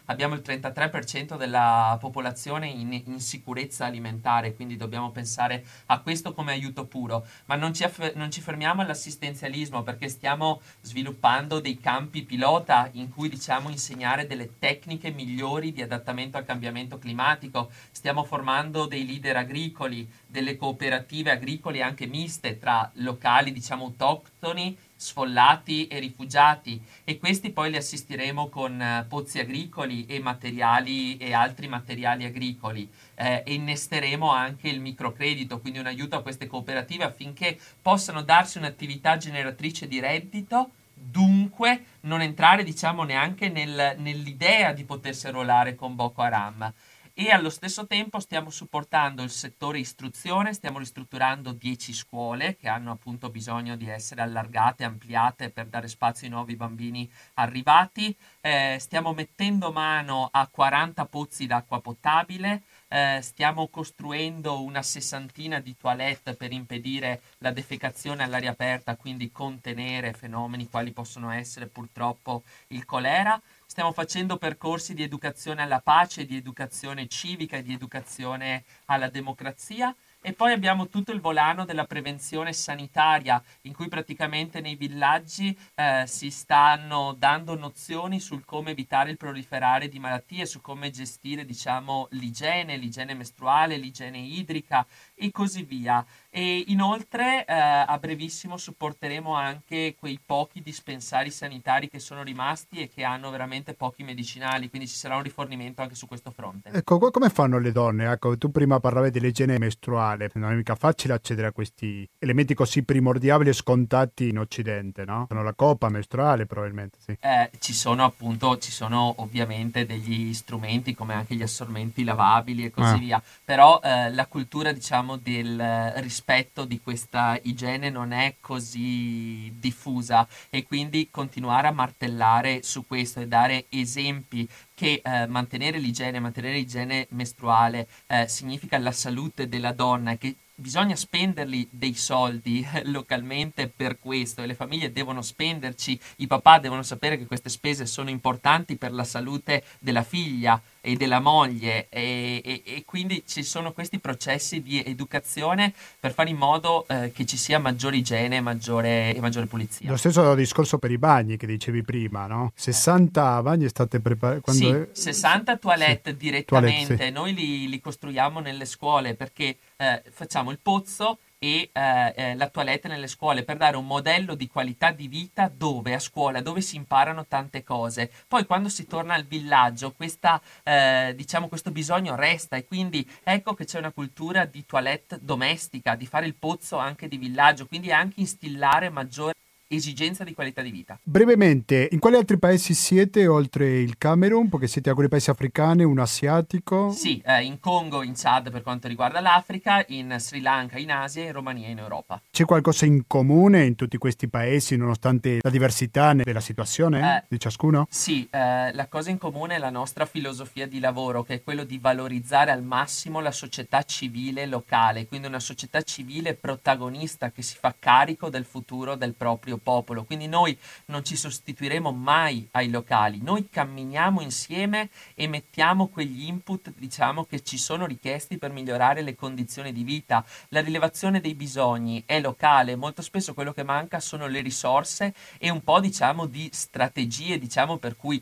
[0.05, 6.85] abbiamo il 33% della popolazione in insicurezza alimentare, quindi dobbiamo pensare a questo come aiuto
[6.85, 7.83] puro, ma non ci,
[8.15, 14.59] non ci fermiamo all'assistenzialismo perché stiamo sviluppando dei campi pilota in cui diciamo insegnare delle
[14.59, 21.81] tecniche migliori di adattamento al cambiamento climatico, stiamo formando dei leader agricoli, delle cooperative agricole
[21.81, 26.81] anche miste tra locali diciamo autoctoni sfollati e rifugiati.
[27.03, 32.89] E questi poi li assistiremo con eh, pozzi agricoli e materiali e altri materiali agricoli.
[33.15, 39.15] Eh, innesteremo anche il microcredito, quindi un aiuto a queste cooperative affinché possano darsi un'attività
[39.17, 40.71] generatrice di reddito.
[40.93, 46.73] Dunque non entrare diciamo neanche nel, nell'idea di potersi arruolare con Boko Haram
[47.19, 52.91] e allo stesso tempo stiamo supportando il settore istruzione, stiamo ristrutturando 10 scuole che hanno
[52.91, 59.15] appunto bisogno di essere allargate, ampliate per dare spazio ai nuovi bambini arrivati, eh, stiamo
[59.15, 66.51] mettendo mano a 40 pozzi d'acqua potabile, eh, stiamo costruendo una sessantina di toilette per
[66.51, 73.41] impedire la defecazione all'aria aperta, quindi contenere fenomeni quali possono essere purtroppo il colera.
[73.77, 79.95] Stiamo facendo percorsi di educazione alla pace, di educazione civica e di educazione alla democrazia.
[80.19, 86.05] E poi abbiamo tutto il volano della prevenzione sanitaria, in cui praticamente nei villaggi eh,
[86.07, 92.07] si stanno dando nozioni sul come evitare il proliferare di malattie, su come gestire diciamo,
[92.11, 94.87] l'igiene, l'igiene mestruale, l'igiene idrica
[95.17, 96.05] e così via.
[96.29, 102.89] E inoltre eh, a brevissimo supporteremo anche quei pochi dispensari sanitari che sono rimasti e
[102.89, 106.69] che hanno veramente pochi medicinali, quindi ci sarà un rifornimento anche su questo fronte.
[106.69, 108.11] Ecco, come fanno le donne?
[108.11, 112.83] Ecco, tu prima parlavi dell'igiene mestruale, non è mica facile accedere a questi elementi così
[112.83, 115.25] primordiali e scontati in Occidente, no?
[115.27, 117.17] Sono la coppa mestruale probabilmente, sì.
[117.19, 122.69] Eh, ci sono appunto, ci sono ovviamente degli strumenti come anche gli assorbenti lavabili e
[122.69, 122.97] così ah.
[122.97, 129.51] via, però eh, la cultura diciamo del rispetto rispetto di questa igiene non è così
[129.57, 134.47] diffusa e quindi continuare a martellare su questo e dare esempi
[134.77, 140.35] che eh, mantenere l'igiene, mantenere l'igiene mestruale eh, significa la salute della donna e che
[140.59, 146.57] bisogna spenderli dei soldi eh, localmente per questo e le famiglie devono spenderci, i papà
[146.57, 151.87] devono sapere che queste spese sono importanti per la salute della figlia e della moglie
[151.89, 157.11] e, e, e quindi ci sono questi processi di educazione per fare in modo eh,
[157.13, 159.89] che ci sia maggiore igiene maggiore, e maggiore pulizia.
[159.89, 162.51] Lo stesso discorso per i bagni che dicevi prima, no?
[162.55, 164.51] 60 bagni state preparando?
[164.51, 164.89] Sì, è...
[164.91, 166.17] 60 toilette sì.
[166.17, 167.11] direttamente, toilette, sì.
[167.11, 172.49] noi li, li, costruiamo nelle scuole perché eh, facciamo il pozzo e eh, eh, la
[172.49, 176.61] toilette nelle scuole per dare un modello di qualità di vita dove a scuola dove
[176.61, 182.15] si imparano tante cose poi quando si torna al villaggio questa, eh, diciamo, questo bisogno
[182.15, 186.77] resta e quindi ecco che c'è una cultura di toilette domestica di fare il pozzo
[186.77, 189.33] anche di villaggio quindi anche instillare maggiore
[189.67, 190.97] esigenza di qualità di vita.
[191.03, 194.49] Brevemente, in quali altri paesi siete oltre il Camerun?
[194.49, 196.91] Perché siete alcuni paesi africani, un asiatico?
[196.91, 201.23] Sì, eh, in Congo, in Chad per quanto riguarda l'Africa, in Sri Lanka, in Asia,
[201.23, 202.21] in Romania, in Europa.
[202.31, 207.39] C'è qualcosa in comune in tutti questi paesi nonostante la diversità della situazione eh, di
[207.39, 207.87] ciascuno?
[207.89, 211.63] Sì, eh, la cosa in comune è la nostra filosofia di lavoro che è quello
[211.63, 217.57] di valorizzare al massimo la società civile locale, quindi una società civile protagonista che si
[217.59, 222.69] fa carico del futuro del proprio proprio popolo, quindi noi non ci sostituiremo mai ai
[222.69, 229.01] locali, noi camminiamo insieme e mettiamo quegli input, diciamo, che ci sono richiesti per migliorare
[229.01, 230.25] le condizioni di vita.
[230.49, 235.49] La rilevazione dei bisogni è locale, molto spesso quello che manca sono le risorse e
[235.49, 238.21] un po', diciamo, di strategie, diciamo, per cui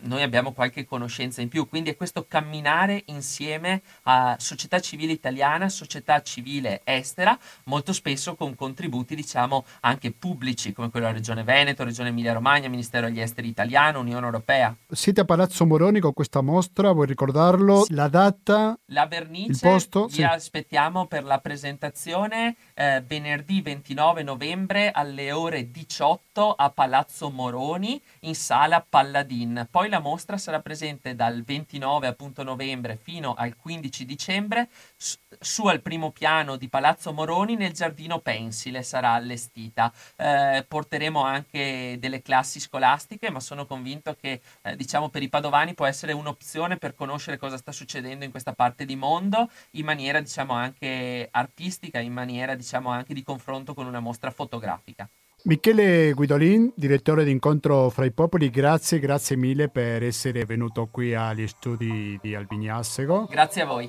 [0.00, 5.68] noi abbiamo qualche conoscenza in più, quindi è questo camminare insieme a società civile italiana,
[5.68, 11.84] società civile estera, molto spesso con contributi diciamo anche pubblici come quello della Regione Veneto,
[11.84, 14.74] Regione Emilia Romagna, Ministero degli Esteri italiano, Unione Europea.
[14.90, 17.86] Siete a Palazzo Moroni con questa mostra, vuoi ricordarlo?
[17.88, 18.78] La data?
[18.86, 20.06] La vernice, il posto?
[20.06, 20.22] Vi sì.
[20.22, 28.34] aspettiamo per la presentazione eh, venerdì 29 novembre alle ore 18 a Palazzo Moroni in
[28.34, 29.66] sala Palladin.
[29.70, 35.66] Poi la mostra sarà presente dal 29 appunto novembre fino al 15 dicembre su, su
[35.66, 39.92] al primo piano di Palazzo Moroni nel giardino pensile sarà allestita.
[40.16, 45.74] Eh, porteremo anche delle classi scolastiche, ma sono convinto che eh, diciamo per i padovani
[45.74, 50.20] può essere un'opzione per conoscere cosa sta succedendo in questa parte di mondo in maniera
[50.20, 55.08] diciamo anche artistica, in maniera diciamo anche di confronto con una mostra fotografica.
[55.46, 61.14] Michele Guidolin, direttore di Incontro fra i Popoli, grazie, grazie mille per essere venuto qui
[61.14, 63.28] agli studi di Albignassego.
[63.30, 63.88] Grazie a voi.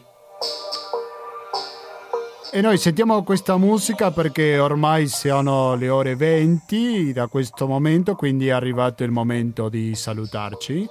[2.52, 8.50] E noi sentiamo questa musica perché ormai sono le ore 20 da questo momento, quindi
[8.50, 10.88] è arrivato il momento di salutarci.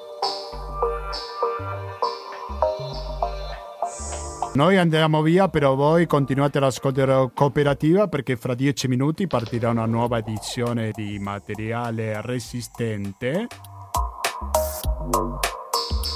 [4.56, 10.16] Noi andiamo via, però voi continuate l'ascolto cooperativa perché fra dieci minuti partirà una nuova
[10.16, 13.48] edizione di materiale resistente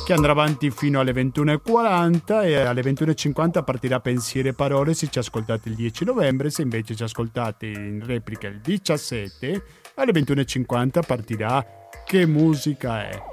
[0.06, 5.18] che andrà avanti fino alle 21.40 e alle 21.50 partirà Pensieri e Parole se ci
[5.18, 9.62] ascoltate il 10 novembre, se invece ci ascoltate in replica il 17,
[9.96, 11.62] alle 21.50 partirà
[12.06, 13.30] Che musica è?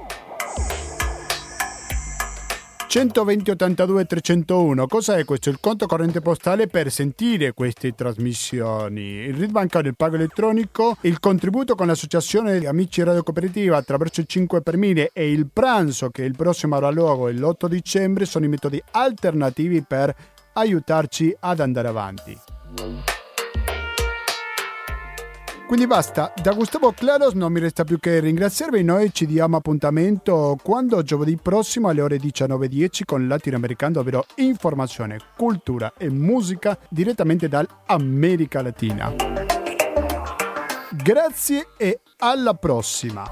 [2.87, 4.87] 120 82 301.
[4.87, 5.49] Cos'è questo?
[5.49, 9.01] Il conto corrente postale per sentire queste trasmissioni.
[9.01, 14.27] Il RID bancario, il pago elettronico, il contributo con l'associazione Amici Radio Cooperativa attraverso il
[14.27, 18.49] 5 per 1000 e il pranzo che il prossimo avrà luogo l'8 dicembre sono i
[18.49, 20.15] metodi alternativi per
[20.53, 23.16] aiutarci ad andare avanti.
[25.67, 30.57] Quindi basta, da Gustavo Claros non mi resta più che ringraziarvi, noi ci diamo appuntamento
[30.63, 38.61] quando giovedì prossimo alle ore 19.10 con Latinoamericano, ovvero informazione, cultura e musica direttamente dall'America
[38.61, 39.13] Latina.
[40.89, 43.25] Grazie e alla prossima!